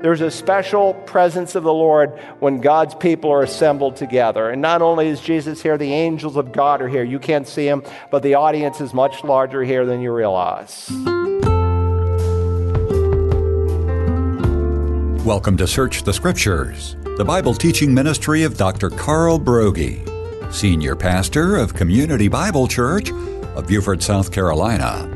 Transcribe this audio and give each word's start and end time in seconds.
There's 0.00 0.20
a 0.20 0.30
special 0.30 0.94
presence 0.94 1.56
of 1.56 1.64
the 1.64 1.72
Lord 1.72 2.10
when 2.38 2.60
God's 2.60 2.94
people 2.94 3.32
are 3.32 3.42
assembled 3.42 3.96
together. 3.96 4.48
And 4.48 4.62
not 4.62 4.80
only 4.80 5.08
is 5.08 5.20
Jesus 5.20 5.60
here, 5.60 5.76
the 5.76 5.92
angels 5.92 6.36
of 6.36 6.52
God 6.52 6.80
are 6.80 6.86
here. 6.86 7.02
You 7.02 7.18
can't 7.18 7.48
see 7.48 7.66
them, 7.66 7.82
but 8.12 8.22
the 8.22 8.34
audience 8.34 8.80
is 8.80 8.94
much 8.94 9.24
larger 9.24 9.64
here 9.64 9.84
than 9.84 10.00
you 10.00 10.12
realize. 10.12 10.88
Welcome 15.24 15.56
to 15.56 15.66
Search 15.66 16.04
the 16.04 16.12
Scriptures, 16.12 16.94
the 17.16 17.24
Bible 17.24 17.54
teaching 17.54 17.92
ministry 17.92 18.44
of 18.44 18.56
Dr. 18.56 18.90
Carl 18.90 19.40
Broggi, 19.40 20.06
Senior 20.52 20.94
Pastor 20.94 21.56
of 21.56 21.74
Community 21.74 22.28
Bible 22.28 22.68
Church 22.68 23.10
of 23.10 23.66
Beaufort, 23.66 24.04
South 24.04 24.30
Carolina. 24.30 25.12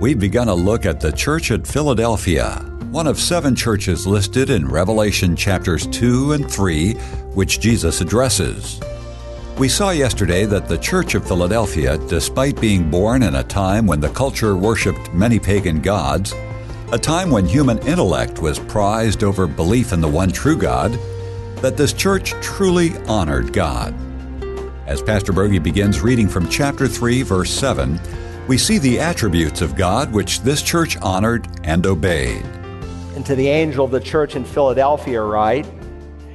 We've 0.00 0.18
begun 0.18 0.48
a 0.48 0.54
look 0.54 0.86
at 0.86 1.00
the 1.00 1.12
church 1.12 1.50
at 1.50 1.66
Philadelphia 1.66 2.72
one 2.90 3.06
of 3.06 3.18
seven 3.18 3.54
churches 3.54 4.06
listed 4.06 4.48
in 4.48 4.66
Revelation 4.66 5.34
chapters 5.34 5.86
2 5.88 6.32
and 6.32 6.50
3, 6.50 6.94
which 7.34 7.60
Jesus 7.60 8.00
addresses. 8.00 8.80
We 9.58 9.68
saw 9.68 9.90
yesterday 9.90 10.44
that 10.46 10.68
the 10.68 10.78
Church 10.78 11.14
of 11.14 11.26
Philadelphia, 11.26 11.98
despite 12.08 12.60
being 12.60 12.90
born 12.90 13.22
in 13.22 13.34
a 13.34 13.42
time 13.42 13.86
when 13.86 14.00
the 14.00 14.10
culture 14.10 14.56
worshiped 14.56 15.12
many 15.12 15.38
pagan 15.38 15.80
gods, 15.80 16.32
a 16.92 16.98
time 16.98 17.30
when 17.30 17.44
human 17.44 17.78
intellect 17.80 18.40
was 18.40 18.60
prized 18.60 19.24
over 19.24 19.46
belief 19.46 19.92
in 19.92 20.00
the 20.00 20.08
one 20.08 20.30
true 20.30 20.56
God, 20.56 20.92
that 21.56 21.76
this 21.76 21.92
church 21.92 22.32
truly 22.40 22.96
honored 23.08 23.52
God. 23.52 23.94
As 24.86 25.02
Pastor 25.02 25.32
Broggi 25.32 25.62
begins 25.62 26.00
reading 26.00 26.28
from 26.28 26.48
chapter 26.48 26.86
3, 26.86 27.22
verse 27.22 27.50
7, 27.50 28.00
we 28.46 28.56
see 28.56 28.78
the 28.78 29.00
attributes 29.00 29.60
of 29.60 29.74
God 29.74 30.12
which 30.12 30.42
this 30.42 30.62
church 30.62 30.96
honored 30.98 31.48
and 31.64 31.84
obeyed 31.84 32.44
and 33.16 33.24
to 33.24 33.34
the 33.34 33.48
angel 33.48 33.86
of 33.86 33.90
the 33.90 33.98
church 33.98 34.36
in 34.36 34.44
Philadelphia, 34.44 35.22
write, 35.22 35.66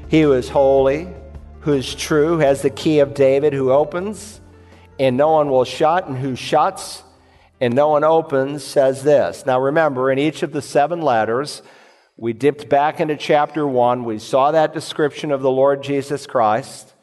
He 0.08 0.22
who 0.22 0.34
is 0.34 0.50
holy, 0.50 1.08
who 1.60 1.74
is 1.74 1.94
true, 1.94 2.40
has 2.40 2.64
the 2.64 2.72
key 2.72 3.00
of 3.00 3.14
David, 3.14 3.54
who 3.54 3.72
opens, 3.72 4.42
and 5.00 5.16
no 5.16 5.30
one 5.30 5.52
will 5.52 5.64
shut, 5.64 6.08
and 6.08 6.18
who 6.18 6.36
shuts, 6.36 7.04
and 7.60 7.76
no 7.76 7.90
one 7.90 8.04
opens, 8.04 8.64
says 8.64 9.04
this. 9.04 9.46
Now 9.46 9.62
remember, 9.62 10.12
in 10.12 10.18
each 10.18 10.42
of 10.42 10.54
the 10.54 10.62
seven 10.62 11.04
letters, 11.04 11.62
we 12.18 12.34
dipped 12.34 12.68
back 12.68 13.00
into 13.00 13.16
chapter 13.16 13.68
one. 13.68 14.04
We 14.04 14.18
saw 14.18 14.52
that 14.52 14.74
description 14.74 15.32
of 15.32 15.44
the 15.44 15.52
Lord 15.52 15.84
Jesus 15.84 16.26
Christ. 16.26 16.96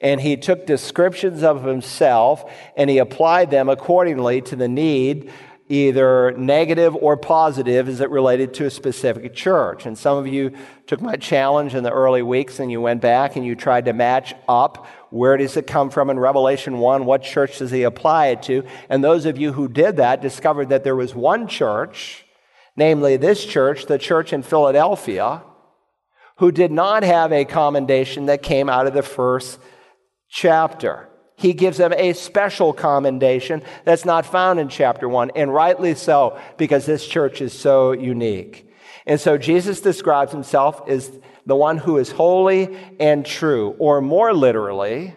And 0.00 0.20
he 0.20 0.36
took 0.38 0.66
descriptions 0.66 1.42
of 1.42 1.62
himself 1.62 2.50
and 2.74 2.88
he 2.88 2.96
applied 2.96 3.50
them 3.50 3.68
accordingly 3.68 4.40
to 4.42 4.56
the 4.56 4.68
need 4.68 5.30
either 5.70 6.32
negative 6.32 6.96
or 6.96 7.16
positive 7.16 7.88
as 7.88 8.00
it 8.00 8.10
related 8.10 8.52
to 8.52 8.66
a 8.66 8.70
specific 8.70 9.32
church. 9.34 9.86
And 9.86 9.96
some 9.96 10.18
of 10.18 10.26
you 10.26 10.52
took 10.88 11.00
my 11.00 11.14
challenge 11.14 11.76
in 11.76 11.84
the 11.84 11.92
early 11.92 12.22
weeks 12.22 12.58
and 12.58 12.72
you 12.72 12.80
went 12.80 13.00
back 13.00 13.36
and 13.36 13.46
you 13.46 13.54
tried 13.54 13.84
to 13.84 13.92
match 13.92 14.34
up 14.48 14.86
where 15.10 15.36
does 15.36 15.56
it 15.56 15.66
come 15.66 15.90
from 15.90 16.10
in 16.10 16.18
Revelation 16.18 16.78
1? 16.78 17.04
What 17.04 17.22
church 17.22 17.58
does 17.58 17.70
he 17.70 17.84
apply 17.84 18.28
it 18.28 18.42
to? 18.44 18.64
And 18.88 19.02
those 19.02 19.26
of 19.26 19.38
you 19.38 19.52
who 19.52 19.68
did 19.68 19.96
that 19.96 20.20
discovered 20.20 20.68
that 20.68 20.84
there 20.84 20.96
was 20.96 21.14
one 21.14 21.46
church, 21.46 22.24
namely 22.76 23.16
this 23.16 23.44
church, 23.44 23.86
the 23.86 23.98
church 23.98 24.32
in 24.32 24.42
Philadelphia, 24.42 25.42
who 26.38 26.50
did 26.50 26.72
not 26.72 27.02
have 27.02 27.32
a 27.32 27.44
commendation 27.44 28.26
that 28.26 28.42
came 28.42 28.68
out 28.68 28.86
of 28.86 28.94
the 28.94 29.02
first 29.02 29.60
chapter 30.28 31.09
he 31.40 31.54
gives 31.54 31.78
them 31.78 31.94
a 31.96 32.12
special 32.12 32.74
commendation 32.74 33.62
that's 33.84 34.04
not 34.04 34.26
found 34.26 34.60
in 34.60 34.68
chapter 34.68 35.08
1, 35.08 35.32
and 35.34 35.52
rightly 35.52 35.94
so, 35.94 36.38
because 36.58 36.84
this 36.84 37.06
church 37.06 37.40
is 37.40 37.58
so 37.58 37.92
unique. 37.92 38.70
And 39.06 39.18
so 39.18 39.38
Jesus 39.38 39.80
describes 39.80 40.32
himself 40.32 40.86
as 40.86 41.18
the 41.46 41.56
one 41.56 41.78
who 41.78 41.96
is 41.96 42.10
holy 42.10 42.76
and 43.00 43.24
true, 43.24 43.74
or 43.78 44.02
more 44.02 44.34
literally, 44.34 45.14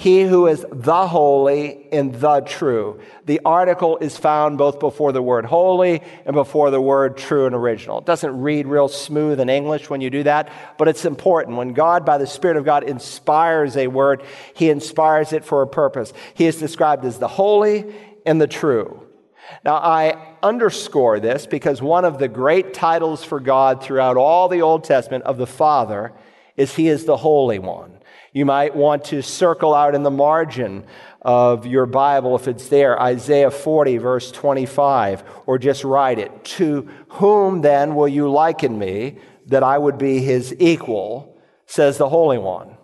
he 0.00 0.22
who 0.22 0.46
is 0.46 0.64
the 0.70 1.08
holy 1.08 1.88
and 1.90 2.14
the 2.14 2.38
true. 2.42 3.00
The 3.26 3.40
article 3.44 3.98
is 3.98 4.16
found 4.16 4.56
both 4.56 4.78
before 4.78 5.10
the 5.10 5.20
word 5.20 5.44
holy 5.44 6.04
and 6.24 6.34
before 6.34 6.70
the 6.70 6.80
word 6.80 7.16
true 7.16 7.46
and 7.46 7.54
original. 7.54 7.98
It 7.98 8.04
doesn't 8.04 8.40
read 8.40 8.68
real 8.68 8.86
smooth 8.86 9.40
in 9.40 9.48
English 9.48 9.90
when 9.90 10.00
you 10.00 10.08
do 10.08 10.22
that, 10.22 10.52
but 10.78 10.86
it's 10.86 11.04
important. 11.04 11.56
When 11.56 11.72
God, 11.72 12.06
by 12.06 12.16
the 12.16 12.28
Spirit 12.28 12.56
of 12.56 12.64
God, 12.64 12.84
inspires 12.84 13.76
a 13.76 13.88
word, 13.88 14.22
he 14.54 14.70
inspires 14.70 15.32
it 15.32 15.44
for 15.44 15.62
a 15.62 15.66
purpose. 15.66 16.12
He 16.32 16.46
is 16.46 16.60
described 16.60 17.04
as 17.04 17.18
the 17.18 17.26
holy 17.26 17.92
and 18.24 18.40
the 18.40 18.46
true. 18.46 19.04
Now, 19.64 19.78
I 19.78 20.36
underscore 20.44 21.18
this 21.18 21.44
because 21.44 21.82
one 21.82 22.04
of 22.04 22.20
the 22.20 22.28
great 22.28 22.72
titles 22.72 23.24
for 23.24 23.40
God 23.40 23.82
throughout 23.82 24.16
all 24.16 24.48
the 24.48 24.62
Old 24.62 24.84
Testament 24.84 25.24
of 25.24 25.38
the 25.38 25.46
Father 25.48 26.12
is 26.56 26.76
He 26.76 26.86
is 26.86 27.04
the 27.04 27.16
Holy 27.16 27.58
One. 27.58 27.97
You 28.38 28.44
might 28.44 28.76
want 28.76 29.06
to 29.06 29.20
circle 29.20 29.74
out 29.74 29.96
in 29.96 30.04
the 30.04 30.12
margin 30.12 30.84
of 31.22 31.66
your 31.66 31.86
Bible, 31.86 32.36
if 32.36 32.46
it's 32.46 32.68
there, 32.68 32.96
Isaiah 33.02 33.50
40, 33.50 33.98
verse 33.98 34.30
25, 34.30 35.24
or 35.46 35.58
just 35.58 35.82
write 35.82 36.20
it. 36.20 36.44
To 36.44 36.88
whom 37.08 37.62
then 37.62 37.96
will 37.96 38.06
you 38.06 38.30
liken 38.30 38.78
me 38.78 39.16
that 39.46 39.64
I 39.64 39.76
would 39.76 39.98
be 39.98 40.20
his 40.20 40.54
equal, 40.60 41.36
says 41.66 41.98
the 41.98 42.08
Holy 42.08 42.38
One. 42.38 42.76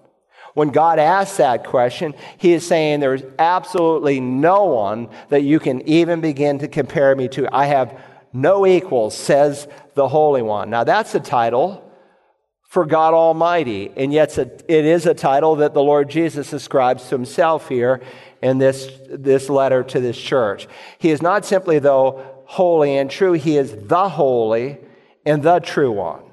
When 0.54 0.70
God 0.70 0.98
asks 0.98 1.37
that 1.37 1.64
question, 1.64 2.14
he 2.37 2.53
is 2.53 2.66
saying 2.66 2.98
there's 2.98 3.22
absolutely 3.38 4.19
no 4.19 4.64
one 4.64 5.09
that 5.28 5.44
you 5.44 5.60
can 5.60 5.87
even 5.88 6.20
begin 6.20 6.59
to 6.59 6.66
compare 6.66 7.14
me 7.14 7.28
to. 7.28 7.48
I 7.54 7.66
have 7.66 7.97
no 8.32 8.66
equals, 8.66 9.16
says 9.16 9.69
the 9.94 10.09
Holy 10.09 10.43
One. 10.43 10.69
Now 10.70 10.82
that's 10.82 11.14
a 11.14 11.20
title 11.20 11.81
for 12.74 12.84
God 12.84 13.14
Almighty. 13.14 13.92
And 13.96 14.12
yet 14.12 14.36
it 14.36 14.64
is 14.68 15.06
a 15.06 15.14
title 15.14 15.54
that 15.56 15.74
the 15.74 15.80
Lord 15.80 16.10
Jesus 16.10 16.52
ascribes 16.52 17.04
to 17.04 17.14
himself 17.14 17.68
here 17.68 18.02
in 18.42 18.58
this, 18.58 18.90
this 19.08 19.48
letter 19.48 19.84
to 19.84 20.00
this 20.00 20.20
church. 20.20 20.66
He 20.98 21.10
is 21.10 21.22
not 21.22 21.44
simply, 21.44 21.78
though, 21.78 22.42
holy 22.46 22.98
and 22.98 23.08
true, 23.08 23.34
he 23.34 23.56
is 23.56 23.72
the 23.76 24.08
holy 24.08 24.78
and 25.24 25.40
the 25.40 25.60
true 25.60 25.92
one. 25.92 26.24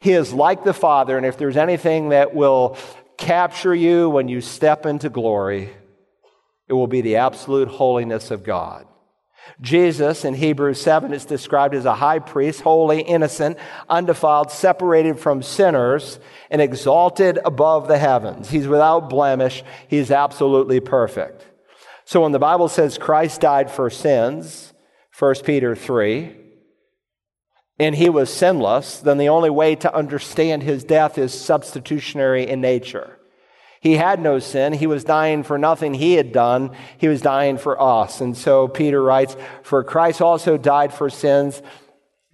He 0.00 0.12
is 0.12 0.34
like 0.34 0.64
the 0.64 0.74
Father, 0.74 1.16
and 1.16 1.24
if 1.24 1.38
there's 1.38 1.56
anything 1.56 2.10
that 2.10 2.34
will 2.34 2.76
capture 3.16 3.74
you 3.74 4.10
when 4.10 4.28
you 4.28 4.42
step 4.42 4.84
into 4.84 5.08
glory, 5.08 5.70
it 6.68 6.74
will 6.74 6.88
be 6.88 7.00
the 7.00 7.16
absolute 7.16 7.68
holiness 7.68 8.30
of 8.30 8.44
God. 8.44 8.86
Jesus 9.60 10.24
in 10.24 10.34
Hebrews 10.34 10.80
7 10.80 11.12
is 11.12 11.24
described 11.24 11.74
as 11.74 11.84
a 11.84 11.94
high 11.94 12.18
priest, 12.18 12.62
holy, 12.62 13.02
innocent, 13.02 13.58
undefiled, 13.88 14.50
separated 14.50 15.18
from 15.18 15.42
sinners, 15.42 16.18
and 16.50 16.62
exalted 16.62 17.38
above 17.44 17.86
the 17.86 17.98
heavens. 17.98 18.50
He's 18.50 18.66
without 18.66 19.10
blemish. 19.10 19.62
He's 19.88 20.10
absolutely 20.10 20.80
perfect. 20.80 21.46
So 22.04 22.22
when 22.22 22.32
the 22.32 22.38
Bible 22.38 22.68
says 22.68 22.98
Christ 22.98 23.42
died 23.42 23.70
for 23.70 23.90
sins, 23.90 24.72
1 25.18 25.34
Peter 25.44 25.76
3, 25.76 26.36
and 27.78 27.94
he 27.94 28.08
was 28.08 28.32
sinless, 28.32 29.00
then 29.00 29.18
the 29.18 29.28
only 29.28 29.50
way 29.50 29.74
to 29.76 29.94
understand 29.94 30.62
his 30.62 30.84
death 30.84 31.18
is 31.18 31.32
substitutionary 31.32 32.48
in 32.48 32.60
nature. 32.60 33.19
He 33.80 33.96
had 33.96 34.20
no 34.20 34.38
sin. 34.38 34.74
He 34.74 34.86
was 34.86 35.04
dying 35.04 35.42
for 35.42 35.56
nothing 35.56 35.94
he 35.94 36.14
had 36.14 36.32
done. 36.32 36.70
He 36.98 37.08
was 37.08 37.22
dying 37.22 37.56
for 37.56 37.80
us. 37.80 38.20
And 38.20 38.36
so 38.36 38.68
Peter 38.68 39.02
writes, 39.02 39.36
For 39.62 39.82
Christ 39.82 40.20
also 40.20 40.58
died 40.58 40.92
for 40.92 41.08
sins 41.08 41.62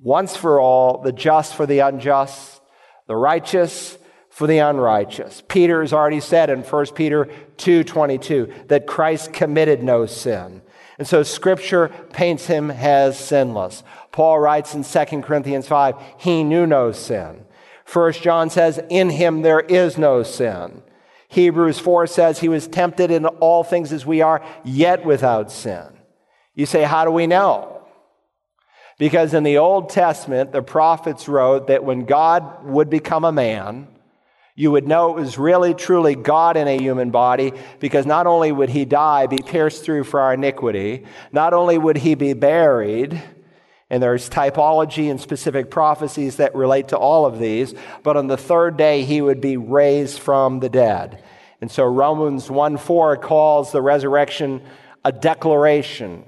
once 0.00 0.36
for 0.36 0.60
all, 0.60 1.02
the 1.02 1.12
just 1.12 1.54
for 1.54 1.64
the 1.64 1.78
unjust, 1.78 2.60
the 3.06 3.16
righteous 3.16 3.96
for 4.28 4.46
the 4.46 4.58
unrighteous. 4.58 5.42
Peter 5.48 5.80
has 5.80 5.92
already 5.92 6.20
said 6.20 6.50
in 6.50 6.62
1 6.62 6.94
Peter 6.94 7.26
2:22 7.56 8.68
that 8.68 8.86
Christ 8.86 9.32
committed 9.32 9.82
no 9.82 10.04
sin. 10.04 10.62
And 10.98 11.06
so 11.06 11.22
scripture 11.22 11.90
paints 12.12 12.46
him 12.46 12.70
as 12.70 13.18
sinless. 13.18 13.82
Paul 14.12 14.38
writes 14.38 14.74
in 14.74 14.82
2 14.82 15.22
Corinthians 15.22 15.68
5, 15.68 15.94
he 16.18 16.42
knew 16.42 16.66
no 16.66 16.92
sin. 16.92 17.44
1 17.91 18.12
John 18.15 18.50
says, 18.50 18.80
in 18.88 19.10
him 19.10 19.42
there 19.42 19.60
is 19.60 19.97
no 19.97 20.22
sin. 20.22 20.82
Hebrews 21.28 21.78
4 21.78 22.06
says 22.06 22.38
he 22.38 22.48
was 22.48 22.68
tempted 22.68 23.10
in 23.10 23.26
all 23.26 23.64
things 23.64 23.92
as 23.92 24.06
we 24.06 24.22
are, 24.22 24.44
yet 24.64 25.04
without 25.04 25.50
sin. 25.50 25.86
You 26.54 26.66
say, 26.66 26.82
how 26.82 27.04
do 27.04 27.10
we 27.10 27.26
know? 27.26 27.82
Because 28.98 29.34
in 29.34 29.42
the 29.42 29.58
Old 29.58 29.90
Testament, 29.90 30.52
the 30.52 30.62
prophets 30.62 31.28
wrote 31.28 31.66
that 31.66 31.84
when 31.84 32.06
God 32.06 32.64
would 32.64 32.88
become 32.88 33.24
a 33.24 33.32
man, 33.32 33.88
you 34.54 34.70
would 34.70 34.88
know 34.88 35.10
it 35.10 35.20
was 35.20 35.36
really 35.36 35.74
truly 35.74 36.14
God 36.14 36.56
in 36.56 36.66
a 36.66 36.78
human 36.78 37.10
body 37.10 37.52
because 37.78 38.06
not 38.06 38.26
only 38.26 38.50
would 38.52 38.70
he 38.70 38.86
die, 38.86 39.26
be 39.26 39.36
pierced 39.36 39.84
through 39.84 40.04
for 40.04 40.20
our 40.20 40.32
iniquity, 40.32 41.04
not 41.30 41.52
only 41.52 41.76
would 41.76 41.98
he 41.98 42.14
be 42.14 42.32
buried, 42.32 43.22
and 43.88 44.03
there's 44.03 44.28
typology 44.28 45.10
and 45.10 45.21
specific 45.21 45.71
prophecies 45.71 46.36
that 46.36 46.54
relate 46.54 46.88
to 46.88 46.97
all 46.97 47.24
of 47.24 47.38
these. 47.38 47.74
But 48.03 48.16
on 48.16 48.27
the 48.27 48.36
third 48.36 48.77
day, 48.77 49.04
he 49.04 49.21
would 49.21 49.41
be 49.41 49.56
raised 49.56 50.18
from 50.18 50.60
the 50.60 50.68
dead. 50.68 51.22
And 51.60 51.71
so 51.71 51.84
Romans 51.84 52.50
1 52.50 52.77
4 52.77 53.16
calls 53.16 53.72
the 53.72 53.80
resurrection 53.80 54.62
a 55.04 55.12
declaration. 55.12 56.24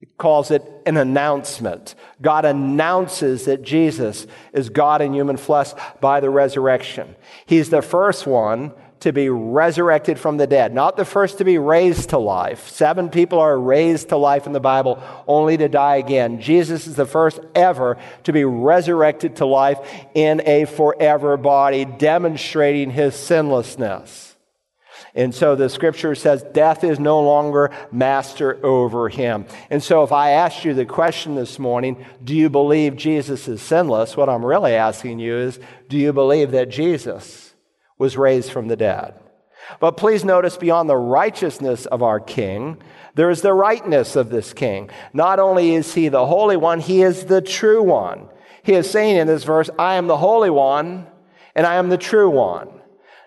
It 0.00 0.16
calls 0.16 0.50
it 0.50 0.62
an 0.86 0.96
announcement. 0.96 1.94
God 2.20 2.44
announces 2.44 3.44
that 3.44 3.62
Jesus 3.62 4.26
is 4.52 4.68
God 4.68 5.00
in 5.00 5.12
human 5.12 5.36
flesh 5.36 5.72
by 6.00 6.20
the 6.20 6.30
resurrection. 6.30 7.14
He's 7.46 7.70
the 7.70 7.82
first 7.82 8.26
one 8.26 8.72
to 9.02 9.12
be 9.12 9.28
resurrected 9.28 10.16
from 10.16 10.36
the 10.36 10.46
dead, 10.46 10.72
not 10.72 10.96
the 10.96 11.04
first 11.04 11.38
to 11.38 11.44
be 11.44 11.58
raised 11.58 12.10
to 12.10 12.18
life. 12.18 12.68
Seven 12.68 13.10
people 13.10 13.40
are 13.40 13.58
raised 13.58 14.10
to 14.10 14.16
life 14.16 14.46
in 14.46 14.52
the 14.52 14.60
Bible 14.60 15.02
only 15.26 15.56
to 15.56 15.68
die 15.68 15.96
again. 15.96 16.40
Jesus 16.40 16.86
is 16.86 16.94
the 16.94 17.04
first 17.04 17.40
ever 17.54 17.98
to 18.22 18.32
be 18.32 18.44
resurrected 18.44 19.36
to 19.36 19.46
life 19.46 19.78
in 20.14 20.40
a 20.46 20.66
forever 20.66 21.36
body, 21.36 21.84
demonstrating 21.84 22.90
his 22.90 23.16
sinlessness. 23.16 24.36
And 25.16 25.34
so 25.34 25.56
the 25.56 25.68
scripture 25.68 26.14
says 26.14 26.44
death 26.54 26.84
is 26.84 27.00
no 27.00 27.20
longer 27.22 27.72
master 27.90 28.64
over 28.64 29.08
him. 29.08 29.46
And 29.68 29.82
so 29.82 30.04
if 30.04 30.12
I 30.12 30.30
asked 30.30 30.64
you 30.64 30.74
the 30.74 30.86
question 30.86 31.34
this 31.34 31.58
morning, 31.58 32.06
do 32.22 32.36
you 32.36 32.48
believe 32.48 32.94
Jesus 32.94 33.48
is 33.48 33.60
sinless? 33.60 34.16
What 34.16 34.28
I'm 34.28 34.44
really 34.44 34.74
asking 34.74 35.18
you 35.18 35.36
is, 35.36 35.58
do 35.88 35.98
you 35.98 36.12
believe 36.12 36.52
that 36.52 36.70
Jesus 36.70 37.51
was 37.98 38.16
raised 38.16 38.50
from 38.50 38.68
the 38.68 38.76
dead? 38.76 39.14
But 39.80 39.96
please 39.96 40.24
notice 40.24 40.56
beyond 40.56 40.88
the 40.88 40.96
righteousness 40.96 41.86
of 41.86 42.02
our 42.02 42.20
king, 42.20 42.78
there 43.14 43.30
is 43.30 43.42
the 43.42 43.52
rightness 43.52 44.16
of 44.16 44.30
this 44.30 44.52
king. 44.52 44.90
Not 45.12 45.38
only 45.38 45.74
is 45.74 45.94
he 45.94 46.08
the 46.08 46.26
holy 46.26 46.56
one, 46.56 46.80
he 46.80 47.02
is 47.02 47.26
the 47.26 47.40
true 47.40 47.82
one. 47.82 48.28
He 48.62 48.74
is 48.74 48.90
saying 48.90 49.16
in 49.16 49.26
this 49.26 49.44
verse, 49.44 49.70
I 49.78 49.94
am 49.94 50.06
the 50.06 50.16
holy 50.16 50.50
one 50.50 51.06
and 51.54 51.66
I 51.66 51.76
am 51.76 51.88
the 51.88 51.98
true 51.98 52.30
one. 52.30 52.68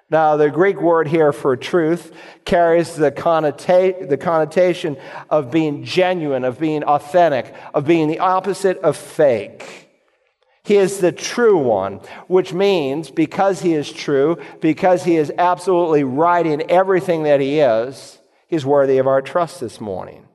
Now, 0.10 0.38
the 0.38 0.52
Greek 0.52 0.80
word 0.80 1.08
here 1.08 1.34
for 1.34 1.58
truth 1.58 2.14
carries 2.46 2.96
the, 2.96 3.12
connota- 3.12 4.08
the 4.08 4.18
connotation 4.18 4.98
of 5.32 5.50
being 5.50 5.84
genuine, 5.84 6.44
of 6.44 6.60
being 6.60 6.84
authentic, 6.84 7.54
of 7.74 7.86
being 7.86 8.08
the 8.08 8.20
opposite 8.20 8.78
of 8.80 8.96
fake. 8.96 9.85
He 10.66 10.78
is 10.78 10.98
the 10.98 11.12
true 11.12 11.58
one, 11.58 12.02
which 12.28 12.52
means 12.52 13.12
because 13.12 13.62
he 13.62 13.76
is 13.76 13.92
true, 13.92 14.40
because 14.62 15.04
he 15.04 15.16
is 15.16 15.32
absolutely 15.38 16.04
right 16.04 16.46
in 16.46 16.72
everything 16.72 17.24
that 17.24 17.40
he 17.40 17.60
is, 17.60 18.20
he's 18.48 18.66
worthy 18.66 18.98
of 18.98 19.06
our 19.06 19.22
trust 19.22 19.60
this 19.60 19.80
morning. 19.80 20.28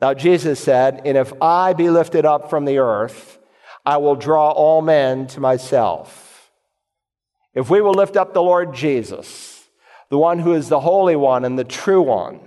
Now, 0.00 0.14
Jesus 0.14 0.60
said, 0.60 1.02
And 1.04 1.18
if 1.18 1.34
I 1.42 1.74
be 1.74 1.90
lifted 1.90 2.24
up 2.24 2.48
from 2.48 2.64
the 2.64 2.78
earth, 2.78 3.38
I 3.84 3.98
will 3.98 4.16
draw 4.16 4.50
all 4.50 4.80
men 4.80 5.26
to 5.28 5.40
myself. 5.40 6.50
If 7.52 7.68
we 7.68 7.82
will 7.82 7.92
lift 7.92 8.16
up 8.16 8.32
the 8.32 8.42
Lord 8.42 8.74
Jesus, 8.74 9.68
the 10.08 10.16
one 10.16 10.38
who 10.38 10.54
is 10.54 10.70
the 10.70 10.80
Holy 10.80 11.16
One 11.16 11.44
and 11.44 11.58
the 11.58 11.64
true 11.64 12.00
one, 12.00 12.40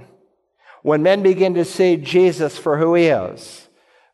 when 0.81 1.03
men 1.03 1.21
begin 1.21 1.53
to 1.53 1.65
see 1.65 1.95
Jesus 1.95 2.57
for 2.57 2.79
who 2.79 2.95
he 2.95 3.05
is, 3.05 3.69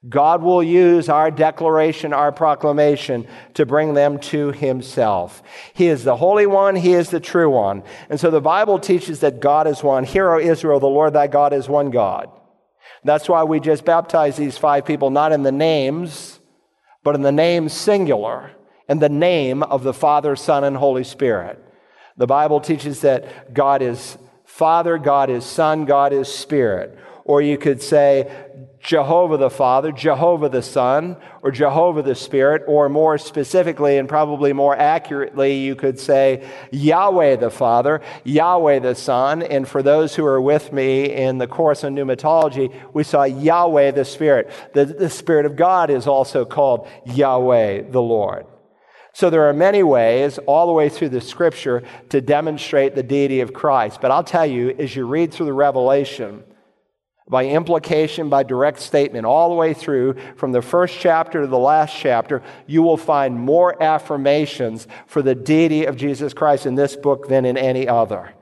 God 0.07 0.41
will 0.41 0.63
use 0.63 1.09
our 1.09 1.29
declaration, 1.29 2.13
our 2.13 2.31
proclamation 2.31 3.27
to 3.55 3.65
bring 3.65 3.93
them 3.93 4.17
to 4.19 4.51
himself. 4.51 5.43
He 5.73 5.87
is 5.87 6.05
the 6.05 6.15
Holy 6.15 6.45
One, 6.45 6.75
he 6.75 6.93
is 6.93 7.09
the 7.09 7.19
true 7.19 7.49
one. 7.49 7.83
And 8.09 8.17
so 8.19 8.31
the 8.31 8.39
Bible 8.39 8.79
teaches 8.79 9.19
that 9.19 9.41
God 9.41 9.67
is 9.67 9.83
one. 9.83 10.05
Hear, 10.05 10.31
O 10.31 10.39
Israel, 10.39 10.79
the 10.79 10.87
Lord 10.87 11.13
thy 11.13 11.27
God 11.27 11.51
is 11.51 11.67
one 11.67 11.89
God. 11.89 12.29
That's 13.03 13.27
why 13.27 13.43
we 13.43 13.59
just 13.59 13.83
baptize 13.83 14.37
these 14.37 14.57
five 14.57 14.85
people, 14.85 15.09
not 15.09 15.33
in 15.33 15.43
the 15.43 15.51
names, 15.51 16.39
but 17.03 17.15
in 17.15 17.21
the 17.21 17.31
name 17.31 17.67
singular 17.67 18.51
in 18.89 18.97
the 18.97 19.07
name 19.07 19.61
of 19.63 19.83
the 19.83 19.93
Father, 19.93 20.35
Son, 20.35 20.63
and 20.63 20.75
Holy 20.75 21.03
Spirit. 21.03 21.63
The 22.17 22.27
Bible 22.27 22.59
teaches 22.59 23.01
that 23.01 23.53
God 23.53 23.81
is 23.81 24.17
Father, 24.43 24.97
God 24.97 25.29
is 25.29 25.45
Son, 25.45 25.85
God 25.85 26.11
is 26.11 26.27
Spirit. 26.27 26.97
Or 27.23 27.41
you 27.41 27.57
could 27.59 27.81
say 27.81 28.48
Jehovah 28.79 29.37
the 29.37 29.49
Father, 29.49 29.91
Jehovah 29.91 30.47
the 30.47 30.61
Son, 30.61 31.17
or 31.41 31.51
Jehovah 31.51 32.01
the 32.01 32.15
Spirit, 32.15 32.63
or 32.65 32.87
more 32.87 33.17
specifically 33.17 33.97
and 33.97 34.07
probably 34.07 34.53
more 34.53 34.75
accurately, 34.75 35.59
you 35.59 35.75
could 35.75 35.99
say 35.99 36.47
Yahweh 36.71 37.35
the 37.35 37.49
Father, 37.49 38.01
Yahweh 38.23 38.79
the 38.79 38.95
Son. 38.95 39.43
And 39.43 39.67
for 39.67 39.83
those 39.83 40.15
who 40.15 40.25
are 40.25 40.39
with 40.39 40.71
me 40.71 41.13
in 41.13 41.39
the 41.39 41.47
course 41.47 41.83
on 41.83 41.95
pneumatology, 41.95 42.73
we 42.93 43.03
saw 43.03 43.23
Yahweh 43.23 43.91
the 43.91 44.05
Spirit. 44.05 44.49
The, 44.73 44.85
the 44.85 45.09
Spirit 45.09 45.45
of 45.45 45.57
God 45.57 45.89
is 45.89 46.07
also 46.07 46.45
called 46.45 46.87
Yahweh 47.05 47.91
the 47.91 48.01
Lord. 48.01 48.45
So 49.11 49.29
there 49.29 49.49
are 49.49 49.53
many 49.53 49.83
ways 49.83 50.37
all 50.47 50.67
the 50.67 50.71
way 50.73 50.87
through 50.87 51.09
the 51.09 51.19
scripture 51.19 51.83
to 52.09 52.21
demonstrate 52.21 52.95
the 52.95 53.03
deity 53.03 53.41
of 53.41 53.53
Christ. 53.53 53.99
But 53.99 54.11
I'll 54.11 54.23
tell 54.23 54.45
you, 54.45 54.69
as 54.69 54.95
you 54.95 55.05
read 55.05 55.33
through 55.33 55.47
the 55.47 55.53
Revelation, 55.53 56.43
by 57.29 57.45
implication, 57.45 58.27
by 58.27 58.41
direct 58.41 58.79
statement, 58.79 59.25
all 59.25 59.49
the 59.49 59.55
way 59.55 59.73
through 59.75 60.15
from 60.35 60.51
the 60.51 60.63
first 60.63 60.99
chapter 60.99 61.41
to 61.41 61.47
the 61.47 61.59
last 61.59 61.95
chapter, 61.95 62.41
you 62.65 62.81
will 62.81 62.97
find 62.97 63.39
more 63.39 63.81
affirmations 63.81 64.87
for 65.05 65.21
the 65.21 65.35
deity 65.35 65.85
of 65.85 65.95
Jesus 65.95 66.33
Christ 66.33 66.65
in 66.65 66.73
this 66.73 66.95
book 66.95 67.27
than 67.27 67.45
in 67.45 67.55
any 67.55 67.87
other. 67.87 68.33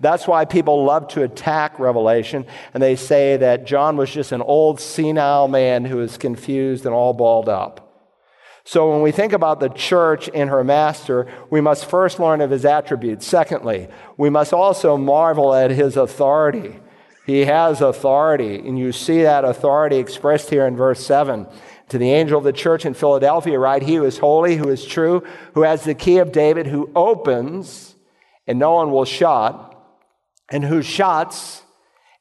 That's 0.00 0.26
why 0.26 0.44
people 0.44 0.84
love 0.84 1.06
to 1.08 1.22
attack 1.22 1.78
Revelation, 1.78 2.44
and 2.74 2.82
they 2.82 2.96
say 2.96 3.36
that 3.36 3.64
John 3.64 3.96
was 3.96 4.10
just 4.10 4.32
an 4.32 4.42
old 4.42 4.80
senile 4.80 5.46
man 5.46 5.84
who 5.84 6.00
is 6.00 6.18
confused 6.18 6.84
and 6.84 6.94
all 6.94 7.12
balled 7.12 7.48
up. 7.48 7.88
So, 8.64 8.92
when 8.92 9.02
we 9.02 9.10
think 9.10 9.32
about 9.32 9.60
the 9.60 9.68
church 9.68 10.30
and 10.32 10.48
her 10.50 10.62
master, 10.62 11.26
we 11.50 11.60
must 11.60 11.84
first 11.84 12.20
learn 12.20 12.40
of 12.40 12.50
his 12.50 12.64
attributes. 12.64 13.26
Secondly, 13.26 13.88
we 14.16 14.30
must 14.30 14.52
also 14.52 14.96
marvel 14.96 15.52
at 15.52 15.70
his 15.70 15.96
authority. 15.96 16.78
He 17.24 17.44
has 17.44 17.80
authority, 17.80 18.56
and 18.56 18.78
you 18.78 18.92
see 18.92 19.22
that 19.22 19.44
authority 19.44 19.96
expressed 19.96 20.50
here 20.50 20.66
in 20.66 20.76
verse 20.76 21.04
7. 21.04 21.46
To 21.90 21.98
the 21.98 22.10
angel 22.10 22.38
of 22.38 22.44
the 22.44 22.52
church 22.52 22.84
in 22.84 22.94
Philadelphia, 22.94 23.58
write, 23.58 23.82
He 23.82 23.96
who 23.96 24.04
is 24.04 24.18
holy, 24.18 24.56
who 24.56 24.68
is 24.68 24.84
true, 24.84 25.22
who 25.54 25.62
has 25.62 25.84
the 25.84 25.94
key 25.94 26.18
of 26.18 26.32
David, 26.32 26.66
who 26.66 26.90
opens, 26.96 27.94
and 28.46 28.58
no 28.58 28.74
one 28.74 28.90
will 28.90 29.04
shut, 29.04 29.68
and 30.50 30.64
who 30.64 30.82
shuts, 30.82 31.62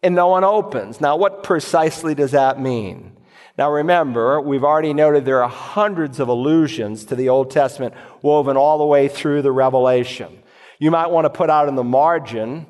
and 0.03 0.13
no 0.13 0.27
one 0.27 0.43
opens. 0.43 1.01
Now, 1.01 1.15
what 1.15 1.43
precisely 1.43 2.13
does 2.13 2.31
that 2.31 2.59
mean? 2.59 3.17
Now 3.57 3.71
remember, 3.71 4.39
we've 4.39 4.63
already 4.63 4.93
noted 4.93 5.25
there 5.25 5.43
are 5.43 5.49
hundreds 5.49 6.19
of 6.19 6.27
allusions 6.27 7.05
to 7.05 7.15
the 7.15 7.29
Old 7.29 7.51
Testament 7.51 7.93
woven 8.21 8.57
all 8.57 8.77
the 8.77 8.85
way 8.85 9.07
through 9.07 9.41
the 9.41 9.51
Revelation. 9.51 10.41
You 10.79 10.89
might 10.89 11.11
want 11.11 11.25
to 11.25 11.29
put 11.29 11.49
out 11.49 11.67
in 11.67 11.75
the 11.75 11.83
margin, 11.83 12.65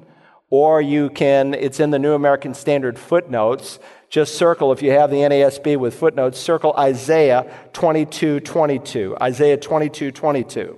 or 0.51 0.81
you 0.81 1.09
can, 1.09 1.53
it's 1.53 1.79
in 1.79 1.89
the 1.89 1.97
New 1.97 2.13
American 2.13 2.53
Standard 2.53 2.99
footnotes. 2.99 3.79
Just 4.09 4.35
circle, 4.35 4.73
if 4.73 4.83
you 4.83 4.91
have 4.91 5.09
the 5.09 5.17
NASB 5.17 5.77
with 5.77 5.95
footnotes, 5.95 6.37
circle 6.37 6.73
Isaiah 6.77 7.51
22 7.73 8.41
22. 8.41 9.17
Isaiah 9.19 9.57
22 9.57 10.11
22. 10.11 10.77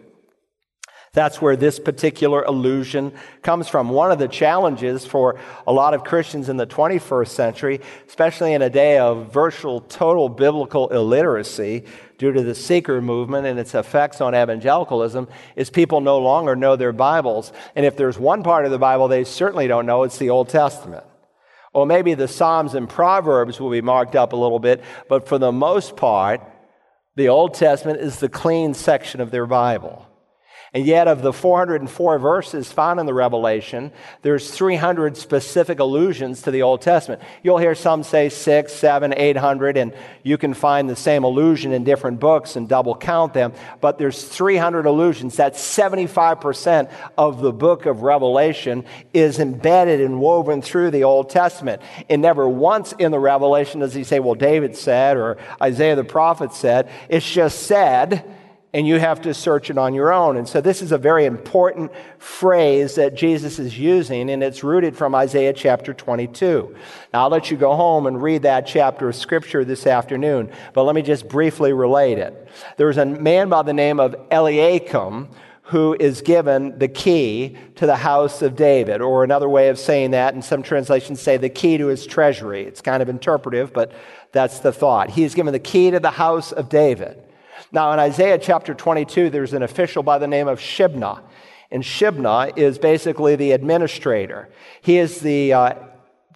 That's 1.13 1.39
where 1.39 1.55
this 1.55 1.79
particular 1.79 2.41
allusion 2.41 3.13
comes 3.43 3.67
from. 3.67 3.89
One 3.89 4.11
of 4.11 4.17
the 4.17 4.27
challenges 4.27 5.05
for 5.05 5.39
a 5.67 5.71
lot 5.71 5.93
of 5.93 6.03
Christians 6.03 6.49
in 6.49 6.57
the 6.57 6.65
21st 6.65 7.27
century, 7.27 7.81
especially 8.07 8.53
in 8.53 8.63
a 8.63 8.69
day 8.69 8.97
of 8.97 9.31
virtual 9.31 9.81
total 9.81 10.27
biblical 10.27 10.87
illiteracy 10.89 11.85
due 12.17 12.31
to 12.31 12.41
the 12.41 12.55
seeker 12.55 13.01
movement 13.01 13.45
and 13.45 13.59
its 13.59 13.75
effects 13.75 14.21
on 14.21 14.35
evangelicalism, 14.35 15.27
is 15.55 15.69
people 15.69 16.01
no 16.01 16.19
longer 16.19 16.55
know 16.55 16.75
their 16.75 16.93
Bibles. 16.93 17.51
And 17.75 17.85
if 17.85 17.97
there's 17.97 18.17
one 18.17 18.43
part 18.43 18.65
of 18.65 18.71
the 18.71 18.77
Bible 18.77 19.07
they 19.07 19.23
certainly 19.23 19.67
don't 19.67 19.85
know, 19.85 20.03
it's 20.03 20.17
the 20.17 20.29
Old 20.29 20.49
Testament. 20.49 21.03
Or 21.73 21.85
maybe 21.85 22.13
the 22.13 22.27
Psalms 22.27 22.75
and 22.75 22.87
Proverbs 22.87 23.59
will 23.59 23.71
be 23.71 23.81
marked 23.81 24.15
up 24.15 24.33
a 24.33 24.37
little 24.37 24.59
bit, 24.59 24.83
but 25.09 25.27
for 25.27 25.37
the 25.37 25.51
most 25.51 25.95
part, 25.95 26.41
the 27.15 27.29
Old 27.29 27.55
Testament 27.55 27.99
is 27.99 28.19
the 28.19 28.29
clean 28.29 28.73
section 28.73 29.21
of 29.21 29.31
their 29.31 29.45
Bible. 29.45 30.07
And 30.75 30.87
yet, 30.87 31.07
of 31.07 31.21
the 31.21 31.31
404 31.31 32.17
verses 32.17 32.71
found 32.71 32.99
in 32.99 33.05
the 33.05 33.13
Revelation, 33.13 33.91
there's 34.23 34.49
300 34.49 35.15
specific 35.15 35.77
allusions 35.77 36.41
to 36.41 36.51
the 36.51 36.63
Old 36.63 36.81
Testament. 36.81 37.21
You'll 37.43 37.59
hear 37.59 37.75
some 37.75 38.01
say 38.01 38.29
six, 38.29 38.73
seven, 38.73 39.13
eight 39.15 39.37
hundred, 39.37 39.77
and 39.77 39.93
you 40.23 40.35
can 40.39 40.55
find 40.55 40.89
the 40.89 40.95
same 40.95 41.25
allusion 41.25 41.73
in 41.73 41.83
different 41.83 42.19
books 42.19 42.55
and 42.55 42.67
double 42.67 42.95
count 42.95 43.35
them. 43.35 43.53
But 43.81 43.99
there's 43.99 44.23
300 44.23 44.87
allusions. 44.87 45.35
That's 45.35 45.61
75% 45.61 46.89
of 47.19 47.41
the 47.41 47.53
book 47.53 47.85
of 47.85 48.01
Revelation 48.01 48.83
is 49.13 49.37
embedded 49.37 50.01
and 50.01 50.19
woven 50.19 50.63
through 50.63 50.89
the 50.89 51.03
Old 51.03 51.29
Testament. 51.29 51.83
And 52.09 52.23
never 52.23 52.49
once 52.49 52.93
in 52.93 53.11
the 53.11 53.19
Revelation 53.19 53.81
does 53.81 53.93
he 53.93 54.03
say, 54.03 54.19
well, 54.19 54.33
David 54.33 54.75
said, 54.75 55.17
or 55.17 55.37
Isaiah 55.61 55.95
the 55.95 56.03
prophet 56.03 56.51
said. 56.51 56.89
It's 57.09 57.29
just 57.29 57.67
said 57.67 58.25
and 58.73 58.87
you 58.87 58.97
have 58.97 59.21
to 59.21 59.33
search 59.33 59.69
it 59.69 59.77
on 59.77 59.93
your 59.93 60.11
own. 60.11 60.35
And 60.35 60.49
so 60.49 60.59
this 60.59 60.81
is 60.81 60.91
a 60.91 60.97
very 60.97 61.25
important 61.25 61.91
phrase 62.17 62.95
that 62.95 63.13
Jesus 63.13 63.59
is 63.59 63.77
using, 63.77 64.31
and 64.31 64.43
it's 64.43 64.63
rooted 64.63 64.97
from 64.97 65.13
Isaiah 65.13 65.53
chapter 65.53 65.93
22. 65.93 66.75
Now, 67.13 67.23
I'll 67.23 67.29
let 67.29 67.51
you 67.51 67.57
go 67.57 67.75
home 67.75 68.07
and 68.07 68.21
read 68.21 68.41
that 68.41 68.65
chapter 68.65 69.09
of 69.09 69.15
scripture 69.15 69.63
this 69.63 69.85
afternoon, 69.85 70.51
but 70.73 70.83
let 70.83 70.95
me 70.95 71.03
just 71.03 71.29
briefly 71.29 71.71
relate 71.71 72.17
it. 72.17 72.47
There 72.77 72.87
was 72.87 72.97
a 72.97 73.05
man 73.05 73.49
by 73.49 73.61
the 73.61 73.73
name 73.73 73.99
of 73.99 74.15
Eliakim 74.31 75.29
who 75.67 75.95
is 75.97 76.21
given 76.21 76.77
the 76.77 76.89
key 76.89 77.57
to 77.75 77.85
the 77.85 77.95
house 77.95 78.41
of 78.41 78.55
David, 78.55 79.01
or 79.01 79.23
another 79.23 79.47
way 79.47 79.69
of 79.69 79.79
saying 79.79 80.11
that, 80.11 80.33
and 80.33 80.43
some 80.43 80.61
translations 80.61 81.21
say 81.21 81.37
the 81.37 81.47
key 81.47 81.77
to 81.77 81.87
his 81.87 82.05
treasury. 82.05 82.63
It's 82.63 82.81
kind 82.81 83.01
of 83.01 83.07
interpretive, 83.07 83.71
but 83.71 83.93
that's 84.33 84.59
the 84.59 84.73
thought. 84.73 85.11
He 85.11 85.23
is 85.23 85.35
given 85.35 85.53
the 85.53 85.59
key 85.59 85.91
to 85.91 85.99
the 85.99 86.11
house 86.11 86.51
of 86.51 86.67
David. 86.67 87.22
Now, 87.71 87.91
in 87.93 87.99
Isaiah 87.99 88.37
chapter 88.37 88.73
22, 88.73 89.29
there's 89.29 89.53
an 89.53 89.63
official 89.63 90.03
by 90.03 90.17
the 90.17 90.27
name 90.27 90.47
of 90.47 90.59
Shebna. 90.59 91.21
And 91.71 91.83
Shebna 91.83 92.55
is 92.57 92.77
basically 92.77 93.35
the 93.35 93.51
administrator. 93.51 94.49
He 94.81 94.97
is 94.97 95.19
the 95.21 95.53
uh, 95.53 95.73